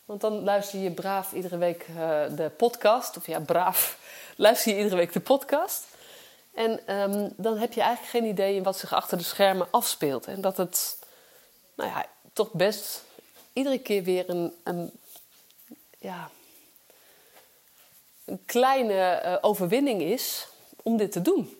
Want 0.04 0.20
dan 0.20 0.42
luister 0.42 0.78
je 0.78 0.90
braaf 0.90 1.32
iedere 1.32 1.56
week 1.56 1.86
uh, 1.88 1.96
de 2.36 2.50
podcast. 2.56 3.16
Of 3.16 3.26
ja, 3.26 3.40
braaf 3.40 3.98
luister 4.36 4.72
je 4.72 4.78
iedere 4.78 4.96
week 4.96 5.12
de 5.12 5.20
podcast. 5.20 5.84
En 6.54 7.00
um, 7.00 7.32
dan 7.36 7.58
heb 7.58 7.72
je 7.72 7.80
eigenlijk 7.80 8.10
geen 8.10 8.24
idee 8.24 8.54
in 8.54 8.62
wat 8.62 8.78
zich 8.78 8.92
achter 8.92 9.18
de 9.18 9.24
schermen 9.24 9.66
afspeelt. 9.70 10.26
En 10.26 10.40
dat 10.40 10.56
het, 10.56 10.98
nou 11.76 11.90
ja, 11.90 12.06
toch 12.32 12.52
best 12.52 13.04
iedere 13.52 13.78
keer 13.78 14.02
weer 14.02 14.30
een, 14.30 14.90
ja, 15.98 16.30
een 18.24 18.44
kleine 18.44 19.22
uh, 19.24 19.36
overwinning 19.40 20.02
is 20.02 20.46
om 20.82 20.96
dit 20.96 21.12
te 21.12 21.22
doen. 21.22 21.58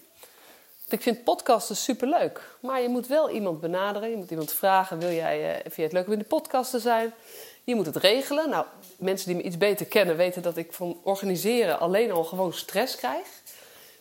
Ik 0.89 1.03
vind 1.03 1.25
podcasten 1.25 1.77
superleuk. 1.77 2.57
Maar 2.61 2.81
je 2.81 2.89
moet 2.89 3.07
wel 3.07 3.31
iemand 3.31 3.61
benaderen. 3.61 4.11
Je 4.11 4.17
moet 4.17 4.31
iemand 4.31 4.53
vragen: 4.53 4.99
wil 4.99 5.11
jij, 5.11 5.57
uh, 5.57 5.61
vind 5.63 5.77
het 5.77 5.93
leuk 5.93 6.07
om 6.07 6.13
in 6.13 6.19
de 6.19 6.25
podcast 6.25 6.71
te 6.71 6.79
zijn? 6.79 7.15
Je 7.65 7.75
moet 7.75 7.87
het 7.87 7.97
regelen. 7.97 8.49
Nou, 8.49 8.67
mensen 8.97 9.27
die 9.27 9.37
me 9.37 9.43
iets 9.43 9.57
beter 9.57 9.87
kennen 9.87 10.17
weten 10.17 10.43
dat 10.43 10.57
ik 10.57 10.73
van 10.73 11.01
organiseren 11.03 11.79
alleen 11.81 12.13
al 12.13 12.25
gewoon 12.25 12.53
stress 12.53 12.97
krijg. 12.97 13.27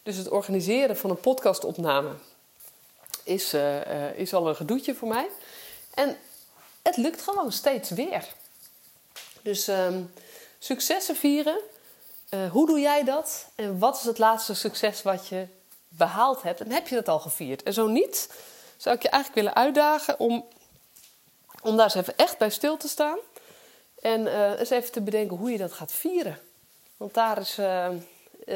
Dus 0.04 0.15
het 0.18 0.30
organiseren 0.30 0.98
van 0.98 1.10
een 1.10 1.19
podcastopname 1.19 2.10
is, 3.24 3.54
uh, 3.54 3.75
uh, 3.75 4.19
is 4.19 4.33
al 4.33 4.50
een 4.50 4.56
gedoetje 4.56 4.95
voor 4.95 5.07
mij. 5.07 5.27
En 5.94 6.18
het 6.81 6.98
lukt 6.98 7.21
gewoon 7.21 7.51
steeds 7.51 7.89
weer. 7.89 8.27
Dus 9.42 9.68
um, 9.68 10.14
successen 10.59 11.16
vieren. 11.16 11.59
Uh, 12.30 12.52
hoe 12.52 12.68
doe 12.68 12.80
jij 12.80 13.04
dat? 13.04 13.45
En 13.56 13.80
wat 13.80 13.97
is 13.97 14.04
het 14.04 14.18
laatste 14.18 14.54
succes 14.54 15.02
wat 15.02 15.28
je 15.28 15.47
behaald 15.87 16.42
hebt? 16.42 16.61
En 16.61 16.71
heb 16.71 16.87
je 16.87 16.95
dat 16.95 17.07
al 17.07 17.19
gevierd? 17.19 17.64
En 17.64 17.73
zo 17.73 17.87
niet, 17.87 18.30
zou 18.78 18.95
ik 18.95 19.02
je 19.02 19.09
eigenlijk 19.09 19.45
willen 19.45 19.64
uitdagen 19.64 20.19
om, 20.19 20.45
om 21.61 21.76
daar 21.76 21.85
eens 21.85 21.95
even 21.95 22.18
echt 22.18 22.37
bij 22.37 22.49
stil 22.49 22.78
te 22.78 22.87
staan. 22.87 23.18
En 24.04 24.22
uh, 24.22 24.60
eens 24.60 24.69
even 24.69 24.92
te 24.92 25.02
bedenken 25.02 25.38
hoe 25.38 25.52
je 25.52 25.57
dat 25.57 25.74
gaat 25.74 25.92
vieren. 25.92 26.40
Want 26.98 27.14
daar, 27.14 27.38
is, 27.38 27.60
uh, 27.60 27.90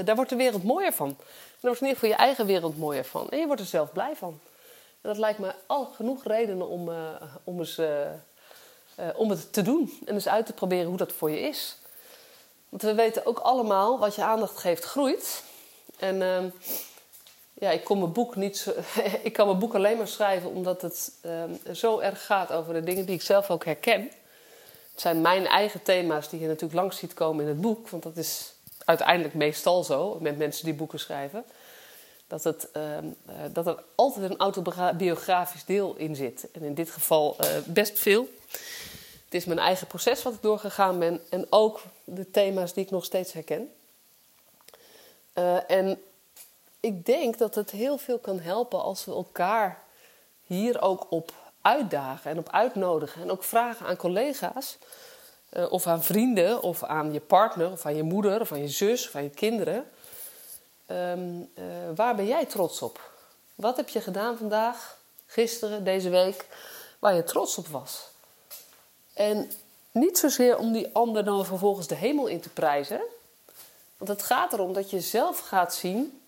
daar 0.03 0.15
wordt 0.15 0.29
de 0.29 0.35
wereld 0.35 0.63
mooier 0.63 0.93
van. 0.93 1.07
En 1.07 1.15
daar 1.17 1.71
wordt 1.71 1.81
in 1.81 1.87
ieder 1.87 2.01
geval 2.01 2.17
je 2.17 2.23
eigen 2.25 2.45
wereld 2.45 2.77
mooier 2.77 3.05
van. 3.05 3.29
En 3.29 3.39
je 3.39 3.45
wordt 3.45 3.61
er 3.61 3.67
zelf 3.67 3.91
blij 3.91 4.15
van. 4.15 4.39
En 5.01 5.09
dat 5.09 5.17
lijkt 5.17 5.39
me 5.39 5.53
al 5.65 5.85
genoeg 5.85 6.23
redenen 6.23 6.67
om, 6.67 6.91
om, 7.43 7.59
eens, 7.59 7.81
om 9.15 9.29
het 9.29 9.53
te 9.53 9.61
doen. 9.61 9.99
En 10.05 10.13
eens 10.13 10.27
uit 10.27 10.45
te 10.45 10.53
proberen 10.53 10.87
hoe 10.87 10.97
dat 10.97 11.11
voor 11.11 11.31
je 11.31 11.39
is. 11.39 11.77
Want 12.69 12.81
we 12.81 12.93
weten 12.93 13.25
ook 13.25 13.39
allemaal, 13.39 13.99
wat 13.99 14.15
je 14.15 14.23
aandacht 14.23 14.57
geeft, 14.57 14.83
groeit. 14.83 15.43
En 15.99 16.21
ehm, 16.21 16.49
ja, 17.53 17.69
ik, 17.69 17.89
mijn 17.89 18.11
boek 18.11 18.35
niet 18.35 18.57
zo, 18.57 18.73
ik 19.23 19.33
kan 19.33 19.47
mijn 19.47 19.59
boek 19.59 19.75
alleen 19.75 19.97
maar 19.97 20.07
schrijven 20.07 20.49
omdat 20.49 20.81
het 20.81 21.11
ehm, 21.21 21.73
zo 21.73 21.99
erg 21.99 22.25
gaat 22.25 22.51
over 22.51 22.73
de 22.73 22.83
dingen 22.83 23.05
die 23.05 23.15
ik 23.15 23.21
zelf 23.21 23.49
ook 23.49 23.65
herken. 23.65 24.11
Het 24.97 25.05
zijn 25.05 25.21
mijn 25.21 25.47
eigen 25.47 25.81
thema's 25.81 26.29
die 26.29 26.39
je 26.39 26.47
natuurlijk 26.47 26.73
langs 26.73 26.97
ziet 26.97 27.13
komen 27.13 27.43
in 27.43 27.49
het 27.49 27.61
boek. 27.61 27.89
Want 27.89 28.03
dat 28.03 28.17
is 28.17 28.53
uiteindelijk 28.85 29.33
meestal 29.33 29.83
zo 29.83 30.17
met 30.19 30.37
mensen 30.37 30.65
die 30.65 30.73
boeken 30.73 30.99
schrijven. 30.99 31.45
Dat, 32.27 32.43
het, 32.43 32.67
uh, 32.77 32.97
dat 33.51 33.67
er 33.67 33.83
altijd 33.95 34.31
een 34.31 34.37
autobiografisch 34.37 35.65
deel 35.65 35.95
in 35.95 36.15
zit. 36.15 36.51
En 36.51 36.61
in 36.61 36.73
dit 36.73 36.91
geval 36.91 37.35
uh, 37.41 37.47
best 37.65 37.99
veel. 37.99 38.27
Het 39.25 39.33
is 39.33 39.45
mijn 39.45 39.59
eigen 39.59 39.87
proces 39.87 40.23
wat 40.23 40.33
ik 40.33 40.41
doorgegaan 40.41 40.99
ben. 40.99 41.21
En 41.29 41.47
ook 41.49 41.81
de 42.03 42.31
thema's 42.31 42.73
die 42.73 42.83
ik 42.83 42.91
nog 42.91 43.05
steeds 43.05 43.33
herken. 43.33 43.73
Uh, 45.33 45.71
en 45.71 46.01
ik 46.79 47.05
denk 47.05 47.37
dat 47.37 47.55
het 47.55 47.71
heel 47.71 47.97
veel 47.97 48.19
kan 48.19 48.39
helpen 48.39 48.81
als 48.81 49.05
we 49.05 49.11
elkaar 49.11 49.83
hier 50.43 50.81
ook 50.81 51.05
op 51.09 51.33
uitdagen 51.67 52.31
en 52.31 52.37
op 52.37 52.49
uitnodigen. 52.49 53.21
En 53.21 53.31
ook 53.31 53.43
vragen 53.43 53.85
aan 53.85 53.95
collega's 53.95 54.77
uh, 55.53 55.71
of 55.71 55.87
aan 55.87 56.03
vrienden 56.03 56.61
of 56.61 56.83
aan 56.83 57.13
je 57.13 57.19
partner 57.19 57.71
of 57.71 57.85
aan 57.85 57.95
je 57.95 58.03
moeder 58.03 58.41
of 58.41 58.51
aan 58.51 58.61
je 58.61 58.67
zus 58.67 59.07
of 59.07 59.15
aan 59.15 59.23
je 59.23 59.29
kinderen. 59.29 59.89
Um, 60.91 61.39
uh, 61.55 61.65
waar 61.95 62.15
ben 62.15 62.27
jij 62.27 62.45
trots 62.45 62.81
op? 62.81 63.11
Wat 63.55 63.77
heb 63.77 63.89
je 63.89 64.01
gedaan 64.01 64.37
vandaag, 64.37 64.97
gisteren, 65.25 65.83
deze 65.83 66.09
week, 66.09 66.45
waar 66.99 67.15
je 67.15 67.23
trots 67.23 67.57
op 67.57 67.67
was? 67.67 68.07
En 69.13 69.51
niet 69.91 70.17
zozeer 70.17 70.57
om 70.57 70.71
die 70.71 70.89
ander 70.93 71.25
dan 71.25 71.45
vervolgens 71.45 71.87
de 71.87 71.95
hemel 71.95 72.27
in 72.27 72.41
te 72.41 72.49
prijzen. 72.49 73.01
Want 73.97 74.09
het 74.09 74.23
gaat 74.23 74.53
erom 74.53 74.73
dat 74.73 74.89
je 74.89 75.01
zelf 75.01 75.39
gaat 75.39 75.73
zien 75.73 76.21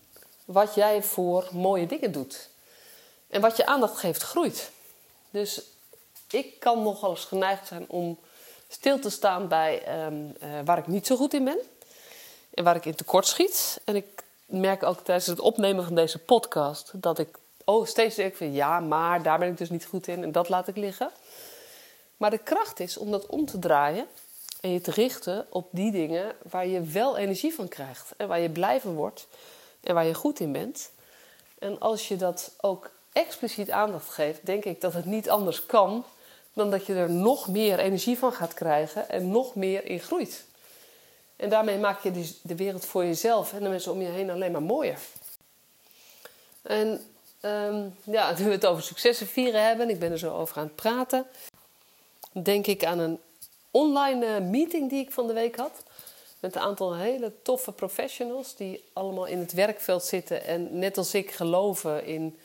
wat 0.44 0.74
jij 0.74 1.02
voor 1.02 1.48
mooie 1.52 1.86
dingen 1.86 2.12
doet. 2.12 2.48
En 3.28 3.40
wat 3.40 3.56
je 3.56 3.66
aandacht 3.66 3.98
geeft, 3.98 4.22
groeit. 4.22 4.70
Dus 5.30 5.62
ik 6.30 6.60
kan 6.60 6.82
nogal 6.82 7.10
eens 7.10 7.24
geneigd 7.24 7.66
zijn 7.66 7.84
om 7.88 8.18
stil 8.68 8.98
te 8.98 9.10
staan 9.10 9.48
bij 9.48 9.82
ehm, 9.84 10.14
eh, 10.40 10.50
waar 10.64 10.78
ik 10.78 10.86
niet 10.86 11.06
zo 11.06 11.16
goed 11.16 11.34
in 11.34 11.44
ben. 11.44 11.58
En 12.54 12.64
waar 12.64 12.76
ik 12.76 12.84
in 12.84 12.94
tekort 12.94 13.26
schiet. 13.26 13.80
En 13.84 13.96
ik 13.96 14.22
merk 14.46 14.82
ook 14.82 15.00
tijdens 15.00 15.26
het 15.26 15.40
opnemen 15.40 15.84
van 15.84 15.94
deze 15.94 16.18
podcast 16.18 16.90
dat 16.94 17.18
ik 17.18 17.38
oh, 17.64 17.86
steeds 17.86 18.14
denk 18.14 18.36
van 18.36 18.52
ja, 18.52 18.80
maar 18.80 19.22
daar 19.22 19.38
ben 19.38 19.48
ik 19.48 19.58
dus 19.58 19.70
niet 19.70 19.84
goed 19.84 20.06
in 20.06 20.22
en 20.22 20.32
dat 20.32 20.48
laat 20.48 20.68
ik 20.68 20.76
liggen. 20.76 21.10
Maar 22.16 22.30
de 22.30 22.38
kracht 22.38 22.80
is 22.80 22.96
om 22.96 23.10
dat 23.10 23.26
om 23.26 23.46
te 23.46 23.58
draaien 23.58 24.06
en 24.60 24.72
je 24.72 24.80
te 24.80 24.90
richten 24.90 25.46
op 25.50 25.68
die 25.70 25.92
dingen 25.92 26.32
waar 26.50 26.66
je 26.66 26.80
wel 26.80 27.16
energie 27.16 27.54
van 27.54 27.68
krijgt 27.68 28.12
en 28.16 28.28
waar 28.28 28.40
je 28.40 28.50
blij 28.50 28.80
van 28.80 28.94
wordt 28.94 29.26
en 29.80 29.94
waar 29.94 30.06
je 30.06 30.14
goed 30.14 30.40
in 30.40 30.52
bent. 30.52 30.90
En 31.58 31.80
als 31.80 32.08
je 32.08 32.16
dat 32.16 32.52
ook 32.60 32.90
expliciet 33.12 33.70
aandacht 33.70 34.08
geeft, 34.08 34.46
denk 34.46 34.64
ik 34.64 34.80
dat 34.80 34.92
het 34.92 35.04
niet 35.04 35.30
anders 35.30 35.66
kan 35.66 36.04
dan 36.52 36.70
dat 36.70 36.86
je 36.86 36.94
er 36.94 37.10
nog 37.10 37.48
meer 37.48 37.78
energie 37.78 38.18
van 38.18 38.32
gaat 38.32 38.54
krijgen 38.54 39.08
en 39.08 39.30
nog 39.30 39.54
meer 39.54 39.84
in 39.84 40.00
groeit. 40.00 40.44
En 41.36 41.48
daarmee 41.48 41.78
maak 41.78 42.02
je 42.02 42.10
dus 42.10 42.40
de 42.42 42.56
wereld 42.56 42.84
voor 42.84 43.04
jezelf 43.04 43.52
en 43.52 43.62
de 43.62 43.68
mensen 43.68 43.92
om 43.92 44.00
je 44.00 44.08
heen 44.08 44.30
alleen 44.30 44.52
maar 44.52 44.62
mooier. 44.62 44.98
En 46.62 47.04
um, 47.40 47.96
ja, 48.02 48.34
nu 48.38 48.44
we 48.44 48.50
het 48.50 48.66
over 48.66 48.82
successen 48.82 49.26
vieren 49.26 49.66
hebben, 49.66 49.90
ik 49.90 49.98
ben 49.98 50.12
er 50.12 50.18
zo 50.18 50.36
over 50.36 50.56
aan 50.56 50.64
het 50.64 50.74
praten, 50.74 51.26
denk 52.42 52.66
ik 52.66 52.84
aan 52.84 52.98
een 52.98 53.20
online 53.70 54.26
eh, 54.26 54.40
meeting 54.40 54.90
die 54.90 55.04
ik 55.04 55.12
van 55.12 55.26
de 55.26 55.32
week 55.32 55.56
had. 55.56 55.82
Met 56.40 56.54
een 56.54 56.62
aantal 56.62 56.96
hele 56.96 57.32
toffe 57.42 57.72
professionals 57.72 58.56
die 58.56 58.84
allemaal 58.92 59.26
in 59.26 59.38
het 59.38 59.52
werkveld 59.52 60.04
zitten 60.04 60.44
en 60.44 60.78
net 60.78 60.98
als 60.98 61.14
ik 61.14 61.30
geloven 61.30 62.04
in 62.04 62.38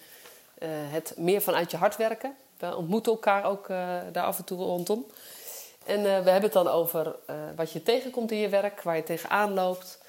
het 0.66 1.14
meer 1.18 1.42
vanuit 1.42 1.72
je 1.72 1.78
hart 1.78 1.98
werken. 1.98 2.36
We 2.58 2.76
ontmoeten 2.76 3.12
elkaar 3.12 3.44
ook 3.44 3.70
uh, 3.70 3.98
daar 4.12 4.26
af 4.26 4.38
en 4.38 4.44
toe 4.44 4.58
rondom. 4.58 5.06
En 5.86 6.00
uh, 6.00 6.04
we 6.04 6.10
hebben 6.10 6.42
het 6.42 6.54
dan 6.54 6.68
over 6.68 7.16
wat 7.56 7.72
je 7.72 7.84
tegenkomt 7.84 8.32
in 8.32 8.38
je 8.38 8.50
werk, 8.50 8.82
waar 8.82 8.96
je 8.96 9.04
tegenaan 9.04 9.54
loopt, 9.54 10.00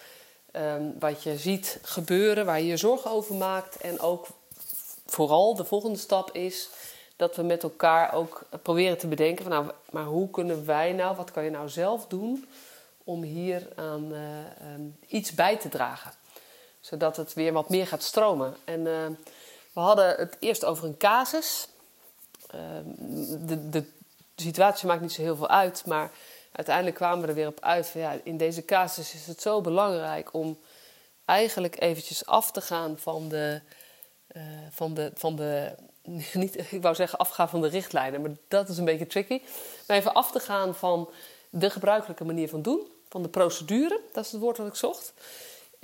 um, 0.52 0.94
wat 0.98 1.22
je 1.22 1.36
ziet 1.38 1.78
gebeuren, 1.82 2.46
waar 2.46 2.60
je 2.60 2.66
je 2.66 2.76
zorgen 2.76 3.10
over 3.10 3.34
maakt. 3.34 3.76
En 3.76 4.00
ook 4.00 4.26
vooral 5.06 5.54
de 5.54 5.64
volgende 5.64 5.98
stap 5.98 6.30
is 6.30 6.68
dat 7.16 7.36
we 7.36 7.42
met 7.42 7.62
elkaar 7.62 8.14
ook 8.14 8.42
proberen 8.62 8.98
te 8.98 9.06
bedenken 9.06 9.44
van 9.44 9.52
nou, 9.52 9.70
maar 9.90 10.04
hoe 10.04 10.30
kunnen 10.30 10.66
wij 10.66 10.92
nou, 10.92 11.16
wat 11.16 11.30
kan 11.30 11.44
je 11.44 11.50
nou 11.50 11.68
zelf 11.68 12.06
doen 12.06 12.48
om 13.04 13.22
hier 13.22 13.68
aan 13.74 14.12
um, 14.74 14.98
iets 15.06 15.34
bij 15.34 15.56
te 15.56 15.68
dragen. 15.68 16.12
Zodat 16.80 17.16
het 17.16 17.34
weer 17.34 17.52
wat 17.52 17.68
meer 17.68 17.86
gaat 17.86 18.02
stromen. 18.02 18.56
En 18.64 18.86
we 19.76 19.82
hadden 19.82 20.16
het 20.16 20.36
eerst 20.40 20.64
over 20.64 20.84
een 20.84 20.96
casus. 20.96 21.68
Uh, 22.54 22.60
de, 23.46 23.68
de, 23.68 23.84
situatie 24.36 24.86
maakt 24.86 25.00
niet 25.00 25.12
zo 25.12 25.22
heel 25.22 25.36
veel 25.36 25.48
uit, 25.48 25.86
maar 25.86 26.10
uiteindelijk 26.52 26.96
kwamen 26.96 27.20
we 27.20 27.26
er 27.26 27.34
weer 27.34 27.46
op 27.46 27.60
uit 27.60 27.86
van 27.86 28.00
ja, 28.00 28.18
in 28.22 28.36
deze 28.36 28.64
casus 28.64 29.14
is 29.14 29.26
het 29.26 29.40
zo 29.40 29.60
belangrijk 29.60 30.32
om 30.32 30.58
eigenlijk 31.24 31.80
eventjes 31.80 32.26
af 32.26 32.52
te 32.52 32.60
gaan 32.60 32.98
van 32.98 33.28
de, 33.28 33.60
uh, 34.36 34.42
van 34.70 34.94
de, 34.94 35.10
van 35.14 35.36
de 35.36 35.74
niet, 36.32 36.72
ik 36.72 36.82
wou 36.82 36.94
zeggen 36.94 37.18
afgaan 37.18 37.48
van 37.48 37.60
de 37.60 37.68
richtlijnen, 37.68 38.20
maar 38.20 38.30
dat 38.48 38.68
is 38.68 38.78
een 38.78 38.84
beetje 38.84 39.06
tricky. 39.06 39.42
Maar 39.86 39.96
even 39.96 40.14
af 40.14 40.30
te 40.30 40.40
gaan 40.40 40.74
van 40.74 41.10
de 41.50 41.70
gebruikelijke 41.70 42.24
manier 42.24 42.48
van 42.48 42.62
doen, 42.62 42.80
van 43.08 43.22
de 43.22 43.28
procedure, 43.28 44.00
dat 44.12 44.24
is 44.24 44.32
het 44.32 44.40
woord 44.40 44.56
wat 44.56 44.66
ik 44.66 44.74
zocht. 44.74 45.12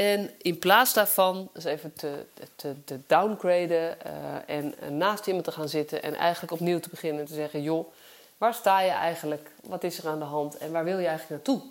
En 0.03 0.31
in 0.39 0.59
plaats 0.59 0.95
daarvan 0.95 1.49
dus 1.53 1.65
even 1.65 1.93
te, 1.93 2.25
te, 2.57 3.01
downgraden 3.07 3.97
uh, 4.07 4.57
en 4.57 4.75
naast 4.97 5.27
iemand 5.27 5.45
te 5.45 5.53
gaan 5.53 5.69
zitten 5.69 6.03
en 6.03 6.15
eigenlijk 6.15 6.53
opnieuw 6.53 6.81
te 6.81 6.89
beginnen 6.89 7.21
en 7.21 7.27
te 7.27 7.35
zeggen: 7.35 7.63
joh, 7.63 7.93
waar 8.39 8.55
sta 8.55 8.81
je 8.81 8.91
eigenlijk? 8.91 9.51
Wat 9.63 9.85
is 9.85 9.99
er 9.99 10.09
aan 10.09 10.19
de 10.19 10.25
hand 10.25 10.57
en 10.57 10.73
waar 10.73 10.85
wil 10.85 10.99
je 10.99 11.07
eigenlijk 11.07 11.47
naartoe? 11.47 11.69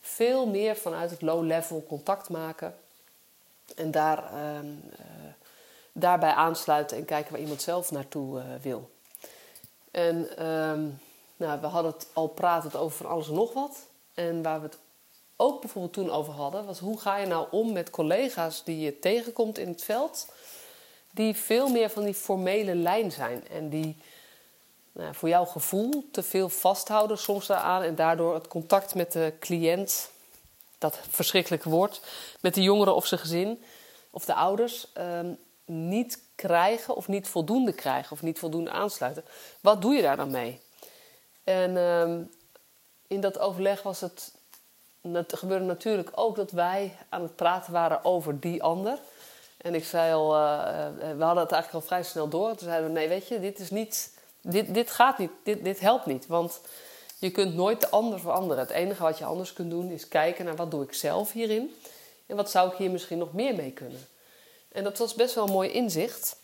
Veel 0.00 0.46
meer 0.46 0.76
vanuit 0.76 1.10
het 1.10 1.22
low 1.22 1.44
level 1.44 1.84
contact 1.88 2.28
maken 2.28 2.74
en 3.76 3.90
daar, 3.90 4.32
uh, 4.34 4.54
uh, 4.62 5.00
daarbij 5.92 6.32
aansluiten 6.32 6.96
en 6.96 7.04
kijken 7.04 7.32
waar 7.32 7.40
iemand 7.40 7.62
zelf 7.62 7.90
naartoe 7.90 8.38
uh, 8.38 8.44
wil. 8.62 8.90
En 9.90 10.46
um, 10.46 11.00
nou, 11.36 11.60
we 11.60 11.66
hadden 11.66 11.92
het 11.92 12.06
al 12.12 12.26
pratend 12.26 12.76
over 12.76 12.96
van 12.96 13.10
alles 13.10 13.28
en 13.28 13.34
nog 13.34 13.52
wat. 13.52 13.76
En 14.14 14.42
waar 14.42 14.60
we 14.60 14.66
het 14.66 14.78
ook 15.40 15.60
bijvoorbeeld 15.60 15.92
toen 15.92 16.10
over 16.10 16.32
hadden, 16.32 16.66
was 16.66 16.78
hoe 16.78 17.00
ga 17.00 17.16
je 17.16 17.26
nou 17.26 17.46
om 17.50 17.72
met 17.72 17.90
collega's 17.90 18.64
die 18.64 18.80
je 18.80 18.98
tegenkomt 18.98 19.58
in 19.58 19.68
het 19.68 19.84
veld, 19.84 20.26
die 21.10 21.34
veel 21.34 21.68
meer 21.68 21.90
van 21.90 22.04
die 22.04 22.14
formele 22.14 22.74
lijn 22.74 23.12
zijn 23.12 23.48
en 23.48 23.68
die 23.68 23.96
nou, 24.92 25.14
voor 25.14 25.28
jouw 25.28 25.44
gevoel 25.44 26.08
te 26.12 26.22
veel 26.22 26.48
vasthouden 26.48 27.18
soms 27.18 27.46
daaraan 27.46 27.82
en 27.82 27.94
daardoor 27.94 28.34
het 28.34 28.48
contact 28.48 28.94
met 28.94 29.12
de 29.12 29.32
cliënt, 29.40 30.10
dat 30.78 30.98
verschrikkelijke 31.08 31.68
woord, 31.68 32.00
met 32.40 32.54
de 32.54 32.62
jongeren 32.62 32.94
of 32.94 33.06
zijn 33.06 33.20
gezin 33.20 33.62
of 34.10 34.24
de 34.24 34.34
ouders, 34.34 34.86
um, 34.98 35.38
niet 35.64 36.22
krijgen 36.34 36.96
of 36.96 37.08
niet 37.08 37.28
voldoende 37.28 37.72
krijgen 37.72 38.12
of 38.12 38.22
niet 38.22 38.38
voldoende 38.38 38.70
aansluiten. 38.70 39.24
Wat 39.60 39.82
doe 39.82 39.94
je 39.94 40.02
daar 40.02 40.16
dan 40.16 40.30
mee? 40.30 40.60
En 41.44 41.76
um, 41.76 42.30
in 43.06 43.20
dat 43.20 43.38
overleg 43.38 43.82
was 43.82 44.00
het 44.00 44.38
het 45.00 45.38
gebeurde 45.38 45.64
natuurlijk 45.64 46.10
ook 46.14 46.36
dat 46.36 46.50
wij 46.50 46.96
aan 47.08 47.22
het 47.22 47.36
praten 47.36 47.72
waren 47.72 48.04
over 48.04 48.40
die 48.40 48.62
ander. 48.62 48.98
En 49.56 49.74
ik 49.74 49.84
zei 49.84 50.14
al, 50.14 50.36
uh, 50.36 50.88
we 51.16 51.24
hadden 51.24 51.42
het 51.42 51.52
eigenlijk 51.52 51.72
al 51.72 51.80
vrij 51.80 52.02
snel 52.02 52.28
door. 52.28 52.48
Toen 52.48 52.68
zeiden 52.68 52.86
we, 52.86 52.98
nee, 52.98 53.08
weet 53.08 53.28
je, 53.28 53.40
dit 53.40 53.58
is 53.58 53.70
niet, 53.70 54.18
dit, 54.40 54.74
dit 54.74 54.90
gaat 54.90 55.18
niet, 55.18 55.30
dit, 55.42 55.64
dit 55.64 55.80
helpt 55.80 56.06
niet. 56.06 56.26
Want 56.26 56.60
je 57.18 57.30
kunt 57.30 57.54
nooit 57.54 57.80
de 57.80 57.90
ander 57.90 58.20
veranderen. 58.20 58.62
Het 58.62 58.72
enige 58.72 59.02
wat 59.02 59.18
je 59.18 59.24
anders 59.24 59.52
kunt 59.52 59.70
doen 59.70 59.90
is 59.90 60.08
kijken 60.08 60.44
naar 60.44 60.56
wat 60.56 60.70
doe 60.70 60.82
ik 60.82 60.92
zelf 60.92 61.32
hierin. 61.32 61.76
En 62.26 62.36
wat 62.36 62.50
zou 62.50 62.70
ik 62.70 62.76
hier 62.76 62.90
misschien 62.90 63.18
nog 63.18 63.32
meer 63.32 63.54
mee 63.54 63.70
kunnen. 63.70 64.06
En 64.72 64.84
dat 64.84 64.98
was 64.98 65.14
best 65.14 65.34
wel 65.34 65.44
een 65.44 65.52
mooi 65.52 65.70
inzicht. 65.70 66.36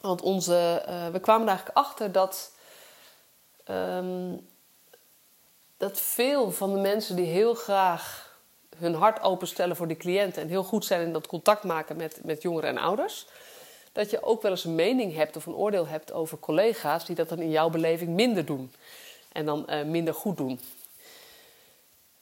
Want 0.00 0.22
onze, 0.22 0.84
uh, 0.88 1.08
we 1.08 1.20
kwamen 1.20 1.42
er 1.42 1.48
eigenlijk 1.48 1.78
achter 1.78 2.12
dat... 2.12 2.52
Um, 3.70 4.48
dat 5.76 6.00
veel 6.00 6.50
van 6.52 6.72
de 6.72 6.80
mensen 6.80 7.16
die 7.16 7.26
heel 7.26 7.54
graag 7.54 8.34
hun 8.76 8.94
hart 8.94 9.22
openstellen 9.22 9.76
voor 9.76 9.88
de 9.88 9.96
cliënten 9.96 10.42
en 10.42 10.48
heel 10.48 10.64
goed 10.64 10.84
zijn 10.84 11.00
in 11.00 11.12
dat 11.12 11.26
contact 11.26 11.62
maken 11.62 11.96
met, 11.96 12.20
met 12.22 12.42
jongeren 12.42 12.70
en 12.70 12.78
ouders, 12.78 13.26
dat 13.92 14.10
je 14.10 14.22
ook 14.22 14.42
wel 14.42 14.50
eens 14.50 14.64
een 14.64 14.74
mening 14.74 15.14
hebt 15.14 15.36
of 15.36 15.46
een 15.46 15.54
oordeel 15.54 15.86
hebt 15.86 16.12
over 16.12 16.38
collega's 16.38 17.04
die 17.04 17.16
dat 17.16 17.28
dan 17.28 17.38
in 17.38 17.50
jouw 17.50 17.70
beleving 17.70 18.10
minder 18.10 18.44
doen 18.44 18.72
en 19.32 19.46
dan 19.46 19.66
uh, 19.68 19.82
minder 19.82 20.14
goed 20.14 20.36
doen. 20.36 20.60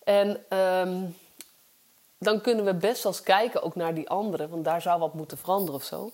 En 0.04 0.58
um, 0.58 1.16
dan 2.18 2.40
kunnen 2.40 2.64
we 2.64 2.74
best 2.74 3.02
wel 3.02 3.12
eens 3.12 3.22
kijken 3.22 3.62
ook 3.62 3.74
naar 3.74 3.94
die 3.94 4.08
anderen, 4.08 4.48
want 4.48 4.64
daar 4.64 4.82
zou 4.82 5.00
wat 5.00 5.14
moeten 5.14 5.38
veranderen 5.38 5.74
of 5.74 5.84
zo. 5.84 6.10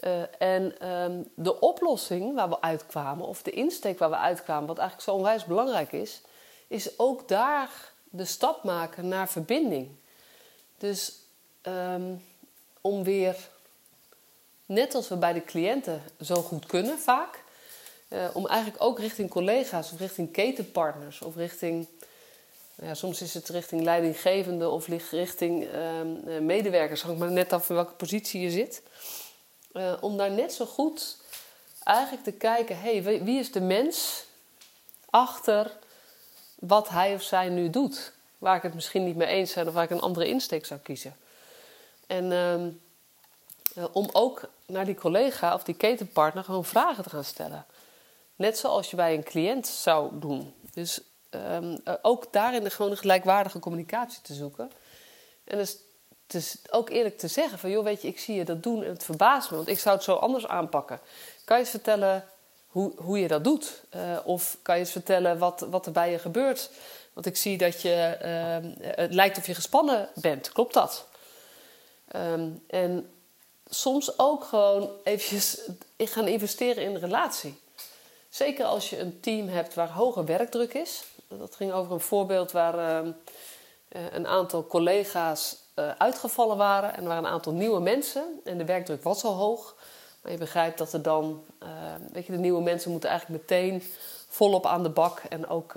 Uh, 0.00 0.22
en 0.38 0.88
um, 0.90 1.30
de 1.34 1.60
oplossing 1.60 2.34
waar 2.34 2.48
we 2.48 2.60
uitkwamen, 2.60 3.26
of 3.26 3.42
de 3.42 3.50
insteek 3.50 3.98
waar 3.98 4.10
we 4.10 4.16
uitkwamen, 4.16 4.66
wat 4.66 4.78
eigenlijk 4.78 5.08
zo 5.08 5.16
onwijs 5.16 5.44
belangrijk 5.44 5.92
is, 5.92 6.22
is 6.70 6.98
ook 6.98 7.28
daar 7.28 7.70
de 8.10 8.24
stap 8.24 8.64
maken 8.64 9.08
naar 9.08 9.28
verbinding. 9.28 9.88
Dus 10.78 11.12
um, 11.62 12.24
om 12.80 13.04
weer, 13.04 13.36
net 14.66 14.94
als 14.94 15.08
we 15.08 15.16
bij 15.16 15.32
de 15.32 15.44
cliënten 15.44 16.02
zo 16.20 16.34
goed 16.34 16.66
kunnen 16.66 16.98
vaak, 16.98 17.42
uh, 18.08 18.28
om 18.32 18.46
eigenlijk 18.46 18.82
ook 18.82 18.98
richting 18.98 19.30
collega's 19.30 19.92
of 19.92 19.98
richting 19.98 20.32
ketenpartners 20.32 21.20
of 21.20 21.36
richting, 21.36 21.86
ja, 22.74 22.94
soms 22.94 23.22
is 23.22 23.34
het 23.34 23.48
richting 23.48 23.82
leidinggevende 23.82 24.68
of 24.68 24.86
richting 25.10 25.64
uh, 25.64 26.38
medewerkers, 26.38 27.02
hangt 27.02 27.18
maar 27.18 27.30
net 27.30 27.52
af 27.52 27.68
in 27.68 27.74
welke 27.74 27.92
positie 27.92 28.40
je 28.40 28.50
zit. 28.50 28.82
Uh, 29.72 29.96
om 30.00 30.16
daar 30.16 30.30
net 30.30 30.52
zo 30.52 30.66
goed 30.66 31.16
eigenlijk 31.84 32.24
te 32.24 32.32
kijken, 32.32 32.80
hey, 32.80 33.02
wie 33.02 33.38
is 33.38 33.52
de 33.52 33.60
mens 33.60 34.24
achter 35.10 35.78
wat 36.60 36.88
hij 36.88 37.14
of 37.14 37.22
zij 37.22 37.48
nu 37.48 37.70
doet. 37.70 38.12
Waar 38.38 38.56
ik 38.56 38.62
het 38.62 38.74
misschien 38.74 39.04
niet 39.04 39.16
mee 39.16 39.28
eens 39.28 39.52
ben 39.52 39.68
of 39.68 39.74
waar 39.74 39.84
ik 39.84 39.90
een 39.90 40.00
andere 40.00 40.28
insteek 40.28 40.66
zou 40.66 40.80
kiezen. 40.80 41.16
En 42.06 42.30
uh, 43.74 43.84
om 43.92 44.08
ook 44.12 44.48
naar 44.66 44.84
die 44.84 44.94
collega 44.94 45.54
of 45.54 45.62
die 45.62 45.74
ketenpartner 45.74 46.44
gewoon 46.44 46.64
vragen 46.64 47.02
te 47.02 47.10
gaan 47.10 47.24
stellen. 47.24 47.66
Net 48.36 48.58
zoals 48.58 48.90
je 48.90 48.96
bij 48.96 49.14
een 49.14 49.24
cliënt 49.24 49.66
zou 49.66 50.18
doen. 50.18 50.54
Dus 50.72 51.00
um, 51.30 51.78
ook 52.02 52.32
daarin 52.32 52.70
gewoon 52.70 52.90
een 52.90 52.96
gelijkwaardige 52.96 53.58
communicatie 53.58 54.22
te 54.22 54.34
zoeken. 54.34 54.70
En 55.44 55.58
dus, 55.58 55.76
dus 56.26 56.56
ook 56.70 56.90
eerlijk 56.90 57.18
te 57.18 57.28
zeggen 57.28 57.58
van... 57.58 57.70
joh, 57.70 57.84
weet 57.84 58.02
je, 58.02 58.08
ik 58.08 58.18
zie 58.18 58.34
je 58.34 58.44
dat 58.44 58.62
doen 58.62 58.82
en 58.82 58.90
het 58.90 59.04
verbaast 59.04 59.50
me. 59.50 59.56
Want 59.56 59.68
ik 59.68 59.78
zou 59.78 59.94
het 59.94 60.04
zo 60.04 60.14
anders 60.14 60.46
aanpakken. 60.46 61.00
Kan 61.44 61.56
je 61.56 61.62
eens 61.62 61.70
vertellen 61.70 62.24
hoe, 62.70 62.92
hoe 62.96 63.20
je 63.20 63.28
dat 63.28 63.44
doet. 63.44 63.82
of 64.24 64.56
kan 64.62 64.74
je 64.74 64.80
eens 64.80 64.92
vertellen 64.92 65.38
wat, 65.38 65.66
wat 65.70 65.86
er 65.86 65.92
bij 65.92 66.10
je 66.10 66.18
gebeurt? 66.18 66.70
Want 67.12 67.26
ik 67.26 67.36
zie 67.36 67.58
dat 67.58 67.82
je, 67.82 68.16
ehm, 68.20 68.94
het 68.96 69.14
lijkt 69.14 69.38
of 69.38 69.46
je 69.46 69.54
gespannen 69.54 70.08
bent. 70.14 70.52
Klopt 70.52 70.74
dat? 70.74 71.06
Ehm, 72.08 72.48
en 72.66 73.10
soms 73.66 74.18
ook 74.18 74.44
gewoon 74.44 74.90
eventjes 75.04 75.60
gaan 75.96 76.26
investeren 76.26 76.82
in 76.82 76.94
een 76.94 77.00
relatie. 77.00 77.60
Zeker 78.28 78.64
als 78.64 78.90
je 78.90 78.98
een 78.98 79.20
team 79.20 79.48
hebt 79.48 79.74
waar 79.74 79.90
hoge 79.90 80.24
werkdruk 80.24 80.74
is. 80.74 81.04
Dat 81.28 81.54
ging 81.54 81.72
over 81.72 81.92
een 81.92 82.00
voorbeeld 82.00 82.52
waar 82.52 82.78
ehm, 82.78 83.12
eh, 83.88 84.12
een 84.12 84.26
aantal 84.26 84.66
collega's 84.66 85.56
uh, 85.76 85.90
uitgevallen 85.98 86.56
waren. 86.56 86.96
En 86.96 87.04
waren 87.04 87.24
een 87.24 87.30
aantal 87.30 87.52
nieuwe 87.52 87.80
mensen. 87.80 88.40
En 88.44 88.58
de 88.58 88.64
werkdruk 88.64 89.02
was 89.02 89.24
al 89.24 89.34
hoog. 89.34 89.76
Maar 90.22 90.32
je 90.32 90.38
begrijpt 90.38 90.78
dat 90.78 90.92
er 90.92 91.02
dan, 91.02 91.44
uh, 91.62 91.68
weet 92.12 92.26
je, 92.26 92.32
de 92.32 92.38
nieuwe 92.38 92.62
mensen 92.62 92.90
moeten 92.90 93.10
eigenlijk 93.10 93.40
meteen 93.40 93.82
volop 94.28 94.66
aan 94.66 94.82
de 94.82 94.90
bak. 94.90 95.22
En 95.28 95.48
ook 95.48 95.74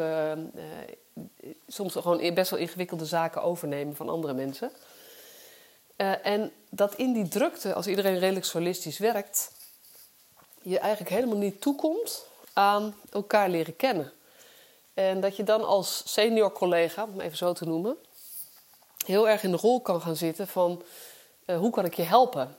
soms 1.67 1.93
gewoon 1.93 2.33
best 2.33 2.49
wel 2.49 2.59
ingewikkelde 2.59 3.05
zaken 3.05 3.43
overnemen 3.43 3.95
van 3.95 4.09
andere 4.09 4.33
mensen. 4.33 4.71
en 6.21 6.51
dat 6.69 6.95
in 6.95 7.13
die 7.13 7.27
drukte, 7.27 7.73
als 7.73 7.87
iedereen 7.87 8.19
redelijk 8.19 8.45
solistisch 8.45 8.97
werkt, 8.97 9.51
je 10.61 10.79
eigenlijk 10.79 11.13
helemaal 11.13 11.37
niet 11.37 11.61
toekomt 11.61 12.25
aan 12.53 12.95
elkaar 13.09 13.49
leren 13.49 13.75
kennen. 13.75 14.11
En 14.93 15.21
dat 15.21 15.35
je 15.35 15.43
dan 15.43 15.65
als 15.65 16.01
senior 16.05 16.51
collega, 16.51 17.03
om 17.03 17.19
even 17.19 17.37
zo 17.37 17.53
te 17.53 17.65
noemen, 17.65 17.97
heel 19.05 19.29
erg 19.29 19.43
in 19.43 19.51
de 19.51 19.57
rol 19.57 19.81
kan 19.81 20.01
gaan 20.01 20.15
zitten 20.15 20.47
van 20.47 20.83
hoe 21.45 21.71
kan 21.71 21.85
ik 21.85 21.93
je 21.93 22.03
helpen? 22.03 22.57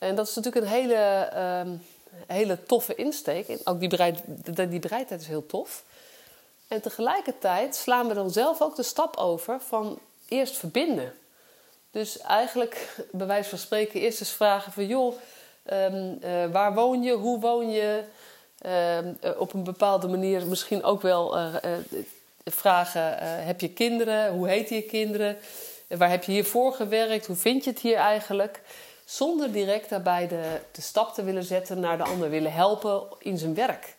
En 0.00 0.14
dat 0.14 0.28
is 0.28 0.34
natuurlijk 0.34 0.66
een 0.66 0.72
hele, 0.72 1.30
uh, 1.34 1.72
hele 2.26 2.62
toffe 2.62 2.94
insteek. 2.94 3.58
Ook 3.64 3.80
die, 3.80 3.88
bereid, 3.88 4.22
die 4.44 4.78
bereidheid 4.78 5.20
is 5.20 5.26
heel 5.26 5.46
tof. 5.46 5.84
En 6.68 6.80
tegelijkertijd 6.80 7.76
slaan 7.76 8.08
we 8.08 8.14
dan 8.14 8.30
zelf 8.30 8.62
ook 8.62 8.76
de 8.76 8.82
stap 8.82 9.16
over 9.16 9.60
van 9.60 9.98
eerst 10.28 10.56
verbinden. 10.56 11.12
Dus 11.90 12.18
eigenlijk, 12.18 12.96
bij 13.12 13.26
wijze 13.26 13.48
van 13.48 13.58
spreken, 13.58 14.00
eerst 14.00 14.20
eens 14.20 14.30
vragen 14.30 14.72
van... 14.72 14.86
joh, 14.86 15.14
um, 15.72 16.18
uh, 16.24 16.46
waar 16.52 16.74
woon 16.74 17.02
je, 17.02 17.12
hoe 17.12 17.40
woon 17.40 17.70
je... 17.70 18.04
Ehm, 18.58 19.12
eh, 19.20 19.40
op 19.40 19.52
een 19.52 19.64
bepaalde 19.64 20.08
manier 20.08 20.46
misschien 20.46 20.84
ook 20.84 21.02
wel 21.02 21.38
uh, 21.38 21.54
vragen: 22.44 23.18
heb 23.44 23.60
je 23.60 23.68
kinderen? 23.68 24.32
Hoe 24.32 24.48
heet 24.48 24.68
je 24.68 24.82
kinderen? 24.82 25.38
waar 25.88 26.10
heb 26.10 26.24
je 26.24 26.32
hiervoor 26.32 26.72
gewerkt? 26.72 27.26
Hoe 27.26 27.36
vind 27.36 27.64
je 27.64 27.70
het 27.70 27.78
hier 27.78 27.96
eigenlijk? 27.96 28.60
Zonder 29.10 29.52
direct 29.52 29.88
daarbij 29.88 30.28
de, 30.28 30.60
de 30.72 30.80
stap 30.80 31.14
te 31.14 31.22
willen 31.22 31.44
zetten 31.44 31.80
naar 31.80 31.96
de 31.96 32.04
ander, 32.04 32.30
willen 32.30 32.52
helpen 32.52 33.02
in 33.18 33.38
zijn 33.38 33.54
werk. 33.54 33.96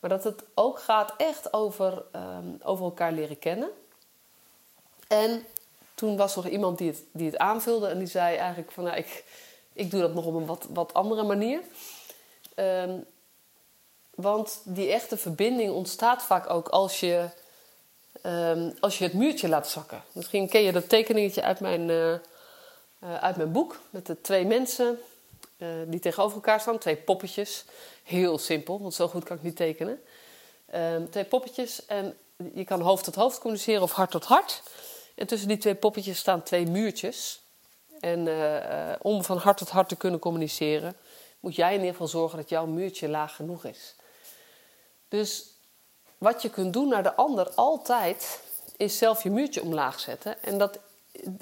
Maar 0.00 0.10
dat 0.10 0.24
het 0.24 0.42
ook 0.54 0.78
gaat 0.78 1.14
echt 1.16 1.52
over, 1.52 2.02
um, 2.16 2.60
over 2.62 2.84
elkaar 2.84 3.12
leren 3.12 3.38
kennen. 3.38 3.68
En 5.08 5.46
toen 5.94 6.16
was 6.16 6.36
er 6.36 6.48
iemand 6.48 6.78
die 6.78 6.90
het, 6.90 7.02
die 7.12 7.26
het 7.26 7.38
aanvulde 7.38 7.86
en 7.86 7.98
die 7.98 8.06
zei 8.06 8.36
eigenlijk 8.36 8.72
van 8.72 8.84
nou, 8.84 8.96
ik, 8.96 9.24
ik 9.72 9.90
doe 9.90 10.00
dat 10.00 10.14
nog 10.14 10.24
op 10.24 10.34
een 10.34 10.46
wat, 10.46 10.66
wat 10.68 10.94
andere 10.94 11.22
manier. 11.22 11.60
Um, 12.56 13.04
want 14.14 14.60
die 14.64 14.90
echte 14.90 15.16
verbinding 15.16 15.72
ontstaat 15.72 16.22
vaak 16.22 16.50
ook 16.50 16.68
als 16.68 17.00
je, 17.00 17.28
um, 18.22 18.74
als 18.80 18.98
je 18.98 19.04
het 19.04 19.12
muurtje 19.12 19.48
laat 19.48 19.68
zakken. 19.68 20.02
Misschien 20.12 20.48
ken 20.48 20.62
je 20.62 20.72
dat 20.72 20.88
tekeningetje 20.88 21.42
uit 21.42 21.60
mijn, 21.60 21.88
uh, 21.88 22.14
uit 23.00 23.36
mijn 23.36 23.52
boek. 23.52 23.80
Met 23.90 24.06
de 24.06 24.20
twee 24.20 24.44
mensen 24.44 24.98
uh, 25.58 25.68
die 25.86 26.00
tegenover 26.00 26.34
elkaar 26.34 26.60
staan. 26.60 26.78
Twee 26.78 26.96
poppetjes. 26.96 27.64
Heel 28.02 28.38
simpel, 28.38 28.80
want 28.80 28.94
zo 28.94 29.08
goed 29.08 29.24
kan 29.24 29.36
ik 29.36 29.42
niet 29.42 29.56
tekenen. 29.56 30.02
Um, 30.74 31.10
twee 31.10 31.24
poppetjes 31.24 31.86
en 31.86 32.18
je 32.54 32.64
kan 32.64 32.80
hoofd 32.80 33.04
tot 33.04 33.14
hoofd 33.14 33.38
communiceren 33.38 33.82
of 33.82 33.92
hart 33.92 34.10
tot 34.10 34.24
hart. 34.24 34.62
En 35.14 35.26
tussen 35.26 35.48
die 35.48 35.58
twee 35.58 35.74
poppetjes 35.74 36.18
staan 36.18 36.42
twee 36.42 36.66
muurtjes. 36.66 37.40
En 38.00 38.28
om 39.00 39.24
van 39.24 39.36
hart 39.36 39.56
tot 39.56 39.70
hart 39.70 39.88
te 39.88 39.96
kunnen 39.96 40.20
communiceren, 40.20 40.96
moet 41.40 41.54
jij 41.54 41.72
in 41.72 41.78
ieder 41.78 41.90
geval 41.90 42.08
zorgen 42.08 42.38
dat 42.38 42.48
jouw 42.48 42.66
muurtje 42.66 43.08
laag 43.08 43.36
genoeg 43.36 43.64
is. 43.64 43.94
Dus 45.08 45.44
wat 46.18 46.42
je 46.42 46.50
kunt 46.50 46.72
doen 46.72 46.88
naar 46.88 47.02
de 47.02 47.14
ander 47.14 47.50
altijd, 47.50 48.40
is 48.76 48.98
zelf 48.98 49.22
je 49.22 49.30
muurtje 49.30 49.62
omlaag 49.62 50.00
zetten. 50.00 50.42
En 50.42 50.58
dat, 50.58 50.78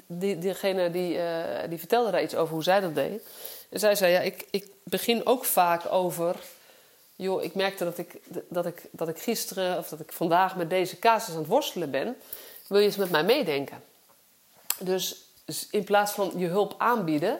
die, 0.07 0.37
diegene 0.37 0.91
die, 0.91 1.17
uh, 1.17 1.23
die 1.69 1.79
vertelde 1.79 2.11
daar 2.11 2.23
iets 2.23 2.35
over 2.35 2.53
hoe 2.53 2.63
zij 2.63 2.79
dat 2.79 2.95
deed. 2.95 3.27
En 3.69 3.79
zij 3.79 3.95
zei, 3.95 4.11
ja, 4.11 4.19
ik, 4.19 4.47
ik 4.51 4.67
begin 4.83 5.25
ook 5.25 5.45
vaak 5.45 5.91
over... 5.91 6.35
joh, 7.15 7.43
ik 7.43 7.55
merkte 7.55 7.83
dat 7.83 7.97
ik, 7.97 8.21
dat, 8.49 8.65
ik, 8.65 8.81
dat 8.91 9.07
ik 9.07 9.19
gisteren 9.19 9.77
of 9.77 9.87
dat 9.87 9.99
ik 9.99 10.11
vandaag 10.11 10.55
met 10.55 10.69
deze 10.69 10.99
casus 10.99 11.33
aan 11.33 11.39
het 11.39 11.47
worstelen 11.47 11.91
ben. 11.91 12.17
Wil 12.67 12.79
je 12.79 12.85
eens 12.85 12.95
met 12.95 13.09
mij 13.09 13.23
meedenken? 13.23 13.83
Dus 14.79 15.25
in 15.71 15.83
plaats 15.83 16.11
van 16.11 16.31
je 16.35 16.47
hulp 16.47 16.75
aanbieden... 16.77 17.39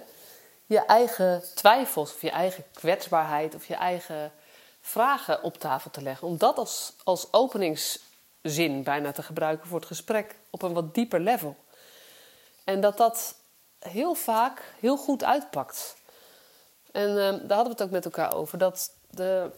je 0.65 0.85
eigen 0.85 1.43
twijfels 1.55 2.13
of 2.13 2.21
je 2.21 2.29
eigen 2.29 2.63
kwetsbaarheid 2.73 3.55
of 3.55 3.67
je 3.67 3.75
eigen 3.75 4.31
vragen 4.81 5.43
op 5.43 5.57
tafel 5.57 5.91
te 5.91 6.01
leggen. 6.01 6.27
Om 6.27 6.37
dat 6.37 6.57
als, 6.57 6.93
als 7.03 7.27
openingszin 7.31 8.83
bijna 8.83 9.11
te 9.11 9.23
gebruiken 9.23 9.67
voor 9.67 9.79
het 9.79 9.87
gesprek 9.87 10.35
op 10.49 10.61
een 10.61 10.73
wat 10.73 10.93
dieper 10.93 11.19
level. 11.19 11.55
En 12.65 12.81
dat 12.81 12.97
dat 12.97 13.35
heel 13.79 14.13
vaak 14.13 14.61
heel 14.79 14.97
goed 14.97 15.23
uitpakt. 15.23 15.95
En 16.91 17.09
uh, 17.09 17.15
daar 17.17 17.31
hadden 17.31 17.63
we 17.63 17.69
het 17.69 17.81
ook 17.81 17.89
met 17.89 18.05
elkaar 18.05 18.35
over. 18.35 18.57
Dat 18.57 18.91
de, 19.09 19.51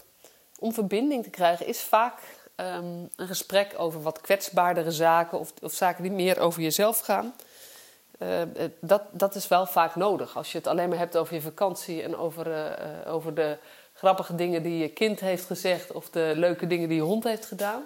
om 0.60 0.74
verbinding 0.74 1.24
te 1.24 1.30
krijgen 1.30 1.65
is 1.65 1.82
vaak 1.82 2.20
um, 2.56 3.10
een 3.15 3.28
gesprek 3.28 3.74
over 3.78 4.02
wat 4.02 4.22
kwetsbaardere 4.22 4.91
zaken 4.91 5.39
of, 5.39 5.54
of 5.62 5.74
zaken 5.74 6.04
die 6.04 6.12
meer 6.12 6.39
over 6.39 6.62
jezelf 6.62 7.00
gaan. 7.00 7.36
Uh, 8.20 8.41
dat, 8.80 9.02
dat 9.12 9.36
is 9.36 9.48
wel 9.48 9.65
vaak 9.65 9.96
nodig. 9.96 10.38
Als 10.38 10.52
je 10.52 10.58
het 10.58 10.67
alleen 10.67 10.89
maar 10.89 10.98
hebt 10.98 11.17
over 11.17 11.34
je 11.34 11.41
vakantie 11.41 12.04
en 12.04 12.17
over, 12.17 12.48
uh, 12.48 13.13
over 13.13 13.34
de 13.34 13.58
grappige 13.93 14.36
dingen 14.36 14.63
die 14.63 14.78
je 14.78 14.89
kind 14.89 15.20
heeft 15.20 15.46
gezegd 15.46 15.91
of 15.91 16.10
de 16.10 16.34
leuke 16.36 16.67
dingen 16.67 16.88
die 16.88 16.98
je 16.98 17.04
hond 17.04 17.24
heeft 17.24 17.46
gedaan, 17.46 17.86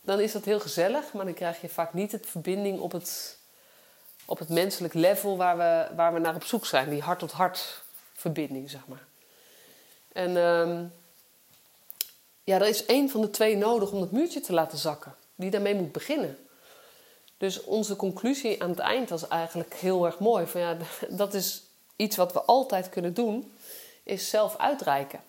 dan 0.00 0.20
is 0.20 0.32
dat 0.32 0.44
heel 0.44 0.60
gezellig, 0.60 1.12
maar 1.12 1.24
dan 1.24 1.34
krijg 1.34 1.60
je 1.60 1.68
vaak 1.68 1.92
niet 1.92 2.12
het 2.12 2.26
verbinding 2.26 2.80
op 2.80 2.92
het, 2.92 3.38
op 4.24 4.38
het 4.38 4.48
menselijk 4.48 4.94
level 4.94 5.36
waar 5.36 5.56
we, 5.56 5.94
waar 5.96 6.12
we 6.12 6.18
naar 6.18 6.34
op 6.34 6.44
zoek 6.44 6.66
zijn, 6.66 6.90
die 6.90 7.02
hart-tot-hart 7.02 7.82
verbinding, 8.12 8.70
zeg 8.70 8.86
maar. 8.86 9.06
En 10.12 10.36
um, 10.36 10.92
ja, 12.44 12.60
er 12.60 12.66
is 12.66 12.86
één 12.86 13.10
van 13.10 13.20
de 13.20 13.30
twee 13.30 13.56
nodig 13.56 13.90
om 13.90 14.00
dat 14.00 14.10
muurtje 14.10 14.40
te 14.40 14.52
laten 14.52 14.78
zakken, 14.78 15.14
die 15.34 15.50
daarmee 15.50 15.74
moet 15.74 15.92
beginnen. 15.92 16.38
Dus 17.36 17.64
onze 17.64 17.96
conclusie 17.96 18.62
aan 18.62 18.70
het 18.70 18.78
eind 18.78 19.10
was 19.10 19.28
eigenlijk 19.28 19.74
heel 19.74 20.06
erg 20.06 20.18
mooi. 20.18 20.46
Van 20.46 20.60
ja, 20.60 20.76
dat 21.08 21.34
is 21.34 21.62
iets 21.96 22.16
wat 22.16 22.32
we 22.32 22.42
altijd 22.42 22.88
kunnen 22.88 23.14
doen 23.14 23.52
is 24.02 24.30
zelf 24.30 24.56
uitreiken. 24.56 25.20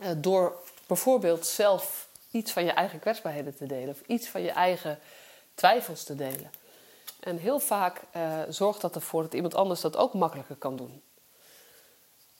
Uh, 0.00 0.08
door 0.16 0.62
bijvoorbeeld 0.86 1.46
zelf 1.46 2.08
iets 2.30 2.52
van 2.52 2.64
je 2.64 2.72
eigen 2.72 2.98
kwetsbaarheden 2.98 3.56
te 3.56 3.66
delen 3.66 3.88
of 3.88 4.00
iets 4.06 4.28
van 4.28 4.42
je 4.42 4.50
eigen 4.50 4.98
twijfels 5.54 6.04
te 6.04 6.14
delen. 6.14 6.50
En 7.22 7.36
heel 7.36 7.58
vaak 7.58 8.00
uh, 8.16 8.38
zorgt 8.48 8.80
dat 8.80 8.94
ervoor 8.94 9.22
dat 9.22 9.34
iemand 9.34 9.54
anders 9.54 9.80
dat 9.80 9.96
ook 9.96 10.14
makkelijker 10.14 10.56
kan 10.56 10.76
doen. 10.76 11.02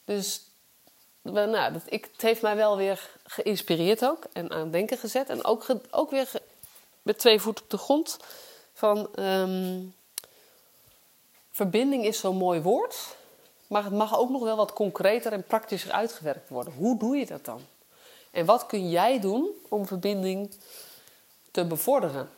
Dus 0.05 0.42
nou, 1.23 1.73
dat, 1.73 1.83
ik, 1.87 2.09
het 2.12 2.23
heeft 2.23 2.42
mij 2.42 2.57
wel 2.57 2.77
weer 2.77 3.11
geïnspireerd 3.25 4.05
ook 4.05 4.25
en 4.33 4.51
aan 4.51 4.61
het 4.61 4.73
denken 4.73 4.99
gezet. 4.99 5.29
En 5.29 5.45
ook, 5.45 5.66
ook 5.90 6.11
weer 6.11 6.31
met 7.03 7.18
twee 7.18 7.40
voeten 7.40 7.64
op 7.64 7.71
de 7.71 7.79
grond 7.79 8.16
van 8.73 9.09
um, 9.18 9.95
verbinding 11.51 12.05
is 12.05 12.18
zo'n 12.18 12.37
mooi 12.37 12.61
woord. 12.61 13.16
Maar 13.66 13.85
het 13.85 13.92
mag 13.92 14.18
ook 14.18 14.31
nog 14.31 14.42
wel 14.42 14.57
wat 14.57 14.73
concreter 14.73 15.33
en 15.33 15.45
praktischer 15.45 15.92
uitgewerkt 15.92 16.49
worden. 16.49 16.73
Hoe 16.73 16.99
doe 16.99 17.16
je 17.16 17.27
dat 17.27 17.45
dan? 17.45 17.61
En 18.31 18.45
wat 18.45 18.66
kun 18.66 18.90
jij 18.90 19.21
doen 19.21 19.51
om 19.68 19.87
verbinding 19.87 20.55
te 21.51 21.64
bevorderen? 21.64 22.31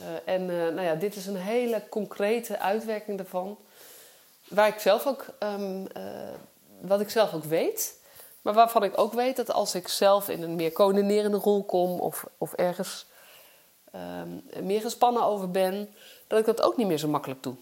Uh, 0.00 0.34
en 0.34 0.42
uh, 0.42 0.48
nou 0.48 0.80
ja, 0.80 0.94
dit 0.94 1.16
is 1.16 1.26
een 1.26 1.36
hele 1.36 1.82
concrete 1.88 2.58
uitwerking 2.58 3.16
daarvan. 3.16 3.58
Waar 4.48 4.68
ik 4.68 4.78
zelf 4.78 5.06
ook, 5.06 5.26
um, 5.42 5.86
uh, 5.96 6.02
wat 6.80 7.00
ik 7.00 7.10
zelf 7.10 7.34
ook 7.34 7.44
weet. 7.44 7.98
Maar 8.42 8.54
waarvan 8.54 8.82
ik 8.84 8.98
ook 8.98 9.12
weet 9.12 9.36
dat 9.36 9.52
als 9.52 9.74
ik 9.74 9.88
zelf 9.88 10.28
in 10.28 10.42
een 10.42 10.54
meer 10.54 10.72
coördinerende 10.72 11.36
rol 11.36 11.64
kom 11.64 12.00
of, 12.00 12.26
of 12.38 12.52
ergens 12.52 13.06
um, 13.94 14.44
meer 14.64 14.80
gespannen 14.80 15.22
over 15.22 15.50
ben, 15.50 15.94
dat 16.26 16.38
ik 16.38 16.44
dat 16.44 16.62
ook 16.62 16.76
niet 16.76 16.86
meer 16.86 16.98
zo 16.98 17.08
makkelijk 17.08 17.42
doe. 17.42 17.54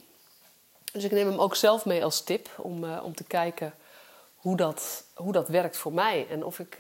Dus 0.93 1.05
ik 1.05 1.11
neem 1.11 1.29
hem 1.29 1.41
ook 1.41 1.55
zelf 1.55 1.85
mee 1.85 2.05
als 2.05 2.23
tip 2.23 2.49
om, 2.57 2.99
om 2.99 3.15
te 3.15 3.25
kijken 3.25 3.75
hoe 4.37 4.57
dat, 4.57 5.05
hoe 5.15 5.33
dat 5.33 5.49
werkt 5.49 5.77
voor 5.77 5.93
mij. 5.93 6.27
En 6.31 6.45
of 6.45 6.59
ik 6.59 6.77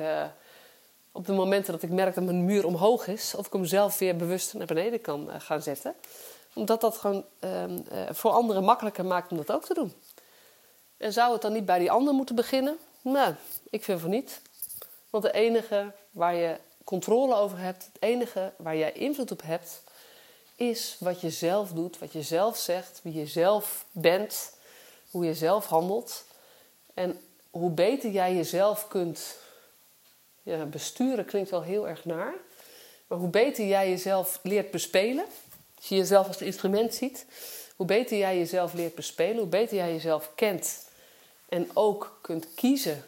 op 1.12 1.27
de 1.27 1.33
momenten 1.33 1.73
dat 1.73 1.83
ik 1.83 1.90
merk 1.90 2.14
dat 2.14 2.25
mijn 2.25 2.44
muur 2.44 2.66
omhoog 2.66 3.07
is, 3.07 3.35
of 3.35 3.47
ik 3.47 3.53
hem 3.53 3.64
zelf 3.64 3.99
weer 3.99 4.16
bewust 4.16 4.55
naar 4.55 4.66
beneden 4.66 5.01
kan 5.01 5.29
uh, 5.29 5.35
gaan 5.38 5.62
zetten. 5.62 5.94
Omdat 6.55 6.81
dat 6.81 6.97
gewoon 6.97 7.25
ehm, 7.38 7.79
voor 8.11 8.31
anderen 8.31 8.64
makkelijker 8.64 9.05
maakt 9.05 9.31
om 9.31 9.37
dat 9.37 9.53
ook 9.53 9.64
te 9.64 9.75
doen. 9.75 9.92
En 10.97 11.12
zou 11.12 11.33
het 11.33 11.42
dan 11.42 11.53
niet 11.53 11.66
bij 11.66 11.79
die 11.79 11.90
ander 11.90 12.14
moeten 12.14 12.35
beginnen? 12.35 12.79
Nou, 13.03 13.35
ik 13.71 13.85
vind 13.85 14.01
van 14.01 14.11
niet. 14.11 14.40
Want 15.11 15.25
het 15.25 15.33
enige 15.35 15.92
waar 16.11 16.35
je 16.35 16.57
controle 16.85 17.35
over 17.35 17.59
hebt, 17.59 17.85
het 17.92 18.03
enige 18.03 18.53
waar 18.57 18.77
jij 18.77 18.92
invloed 18.92 19.31
op 19.31 19.42
hebt, 19.42 19.83
is 20.57 20.97
wat 21.01 21.21
je 21.21 21.31
zelf 21.31 21.73
doet, 21.73 21.99
wat 21.99 22.12
je 22.12 22.23
zelf 22.23 22.57
zegt, 22.57 23.01
wie 23.03 23.14
je 23.14 23.27
zelf 23.27 23.85
bent, 23.90 24.53
hoe 25.11 25.25
je 25.25 25.35
zelf 25.35 25.66
handelt. 25.66 26.25
En 26.94 27.21
hoe 27.51 27.71
beter 27.71 28.11
jij 28.11 28.35
jezelf 28.35 28.88
kunt 28.88 29.37
ja, 30.49 30.65
besturen, 30.65 31.25
klinkt 31.25 31.51
wel 31.51 31.63
heel 31.63 31.89
erg 31.89 32.05
naar. 32.05 32.35
Maar 33.07 33.19
hoe 33.19 33.29
beter 33.29 33.67
jij 33.67 33.89
jezelf 33.89 34.41
leert 34.43 34.71
bespelen, 34.71 35.25
als 35.77 35.89
je 35.89 35.97
jezelf 35.97 36.27
als 36.27 36.43
instrument 36.43 36.95
ziet, 36.95 37.27
hoe 37.77 37.87
beter 37.87 38.19
jij 38.19 38.39
jezelf 38.39 38.73
leert 38.73 38.95
bespelen, 38.95 39.39
hoe 39.39 39.47
beter 39.47 39.77
jij 39.77 39.93
jezelf 39.93 40.31
kent 40.35 40.87
en 41.49 41.71
ook 41.75 42.19
kunt 42.23 42.55
kiezen 42.55 43.05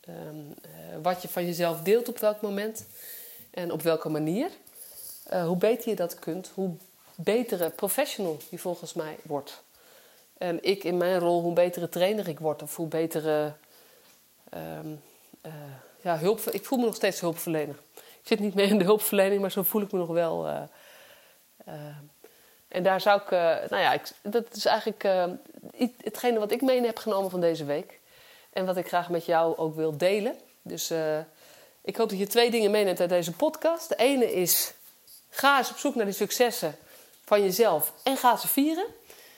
ehm, 0.00 0.16
eh, 0.62 0.70
wat 1.02 1.22
je 1.22 1.28
van 1.28 1.44
jezelf 1.44 1.80
deelt 1.80 2.08
op 2.08 2.18
welk 2.18 2.40
moment 2.40 2.86
en 3.50 3.72
op 3.72 3.82
welke 3.82 4.08
manier, 4.08 4.50
uh, 5.32 5.46
hoe 5.46 5.56
beter 5.56 5.88
je 5.88 5.96
dat 5.96 6.18
kunt, 6.18 6.50
hoe 6.54 6.74
betere 7.14 7.70
professional 7.70 8.36
je 8.48 8.58
volgens 8.58 8.92
mij 8.92 9.16
wordt. 9.22 9.62
En 10.38 10.64
ik 10.64 10.84
in 10.84 10.96
mijn 10.96 11.18
rol, 11.18 11.42
hoe 11.42 11.52
betere 11.52 11.88
trainer 11.88 12.28
ik 12.28 12.38
word 12.38 12.62
of 12.62 12.76
hoe 12.76 12.86
betere 12.86 13.52
um, 14.54 15.00
uh, 15.46 15.52
ja, 16.06 16.18
hulp. 16.18 16.40
Ik 16.40 16.64
voel 16.64 16.78
me 16.78 16.84
nog 16.84 16.94
steeds 16.94 17.20
hulpverlener. 17.20 17.76
Ik 17.94 18.22
zit 18.22 18.40
niet 18.40 18.54
meer 18.54 18.68
in 18.68 18.78
de 18.78 18.84
hulpverlening, 18.84 19.40
maar 19.40 19.50
zo 19.50 19.62
voel 19.62 19.82
ik 19.82 19.92
me 19.92 19.98
nog 19.98 20.08
wel. 20.08 20.46
Uh, 20.46 20.62
uh, 21.68 21.74
en 22.68 22.82
daar 22.82 23.00
zou 23.00 23.20
ik, 23.20 23.30
nou 23.70 23.82
ja, 23.82 23.92
ik, 23.92 24.10
dat 24.22 24.56
is 24.56 24.64
eigenlijk 24.64 25.08
hetgene 26.02 26.38
wat 26.38 26.50
ik 26.50 26.62
mee 26.62 26.84
heb 26.84 26.98
genomen 26.98 27.30
van 27.30 27.40
deze 27.40 27.64
week. 27.64 28.00
En 28.52 28.66
wat 28.66 28.76
ik 28.76 28.88
graag 28.88 29.08
met 29.08 29.24
jou 29.24 29.56
ook 29.56 29.74
wil 29.74 29.96
delen. 29.96 30.36
Dus 30.62 30.92
ik 31.82 31.96
hoop 31.96 32.08
dat 32.08 32.18
je 32.18 32.26
twee 32.26 32.50
dingen 32.50 32.70
meeneemt 32.70 33.00
uit 33.00 33.08
deze 33.08 33.32
podcast. 33.32 33.88
De 33.88 33.96
ene 33.96 34.32
is, 34.32 34.72
ga 35.30 35.58
eens 35.58 35.70
op 35.70 35.76
zoek 35.76 35.94
naar 35.94 36.04
die 36.04 36.14
successen 36.14 36.76
van 37.24 37.42
jezelf 37.42 37.92
en 38.02 38.16
ga 38.16 38.36
ze 38.36 38.48
vieren. 38.48 38.86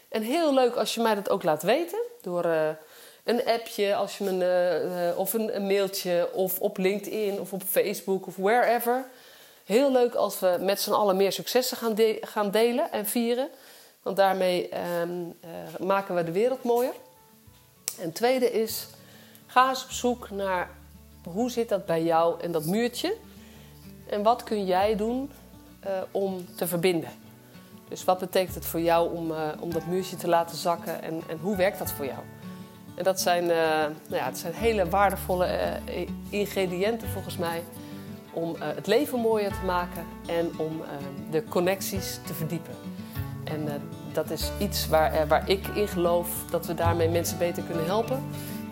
En 0.09 0.23
heel 0.23 0.55
leuk 0.55 0.75
als 0.75 0.95
je 0.95 1.01
mij 1.01 1.15
dat 1.15 1.31
ook 1.31 1.43
laat 1.43 1.63
weten 1.63 2.01
door 2.21 2.47
uh, 2.47 2.69
een 3.29 3.47
appje, 3.47 3.95
als 3.95 4.19
je 4.19 4.25
me, 4.25 4.33
uh, 4.33 5.09
uh, 5.09 5.19
of 5.19 5.33
een, 5.33 5.57
een, 5.57 5.67
mailtje, 5.67 6.29
of 6.33 6.61
op 6.61 6.77
LinkedIn 6.77 7.41
of 7.41 7.53
op 7.53 7.63
Facebook 7.63 8.27
of 8.27 8.37
wherever. 8.37 9.05
Heel 9.65 9.93
leuk 9.93 10.15
als 10.15 10.41
we 10.41 10.57
met 10.61 10.81
z'n 10.81 10.93
allen 10.93 11.17
meer 11.17 11.33
successen 11.33 11.77
gaan, 11.77 11.97
gaan 12.21 12.51
delen 12.51 12.93
en 12.93 13.07
vieren. 13.07 13.49
Want 14.03 14.17
daarmee 14.17 14.71
um, 15.01 15.35
maken 15.79 16.15
we 16.15 16.25
de 16.25 16.33
wereld 16.33 16.63
mooier. 16.63 16.93
En 18.01 18.13
tweede 18.13 18.53
is, 18.53 18.87
ga 19.47 19.69
eens 19.69 19.85
op 19.85 19.91
zoek 19.91 20.31
naar 20.31 20.71
hoe 21.25 21.51
zit 21.51 21.69
dat 21.69 21.87
bij 21.87 22.03
jou 22.03 22.41
en 22.41 22.53
dat 22.53 22.65
muurtje. 22.65 23.17
En 24.07 24.23
wat 24.23 24.43
kun 24.43 24.65
jij 24.65 24.97
doen 24.97 25.31
om 26.11 26.47
te 26.57 26.67
verbinden. 26.67 27.11
Dus 27.89 28.05
wat 28.05 28.19
betekent 28.19 28.55
het 28.55 28.67
voor 28.67 28.81
jou 28.81 29.15
om, 29.17 29.33
om 29.61 29.73
dat 29.73 29.87
muurtje 29.87 30.17
te 30.17 30.29
laten 30.29 30.57
zakken 30.57 31.03
en, 31.03 31.23
en 31.29 31.39
hoe 31.39 31.57
werkt 31.57 31.79
dat 31.79 31.91
voor 31.91 32.07
jou? 32.07 32.38
En 32.99 33.05
dat 33.05 33.21
zijn, 33.21 33.45
uh, 33.45 33.51
nou 33.51 33.93
ja, 34.11 34.25
het 34.25 34.39
zijn 34.39 34.53
hele 34.53 34.89
waardevolle 34.89 35.47
uh, 35.47 36.09
ingrediënten 36.31 37.09
volgens 37.09 37.37
mij 37.37 37.63
om 38.33 38.57
het 38.59 38.87
leven 38.87 39.19
mooier 39.19 39.51
te 39.51 39.67
maken 39.67 40.05
en 40.27 40.51
om 40.59 40.83
de 41.31 41.45
connecties 41.45 42.21
te 42.27 42.35
verdiepen. 42.35 42.75
En 43.45 43.69
dat 44.13 44.31
is 44.31 44.51
iets 44.59 44.89
waar, 44.89 45.29
waar 45.29 45.49
ik 45.49 45.67
in 45.67 45.89
geloof 45.89 46.29
dat 46.51 46.67
we 46.67 46.75
daarmee 46.75 47.09
mensen 47.09 47.39
beter 47.39 47.63
kunnen 47.63 47.85
helpen. 47.85 48.23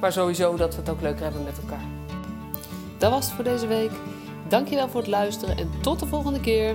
Maar 0.00 0.12
sowieso 0.12 0.56
dat 0.56 0.74
we 0.74 0.80
het 0.80 0.90
ook 0.90 1.00
leuker 1.00 1.22
hebben 1.22 1.44
met 1.44 1.58
elkaar. 1.58 1.84
Dat 2.98 3.10
was 3.10 3.24
het 3.24 3.34
voor 3.34 3.44
deze 3.44 3.66
week. 3.66 3.90
Dankjewel 4.48 4.88
voor 4.88 5.00
het 5.00 5.10
luisteren 5.10 5.56
en 5.56 5.70
tot 5.80 5.98
de 6.00 6.06
volgende 6.06 6.40
keer. 6.40 6.74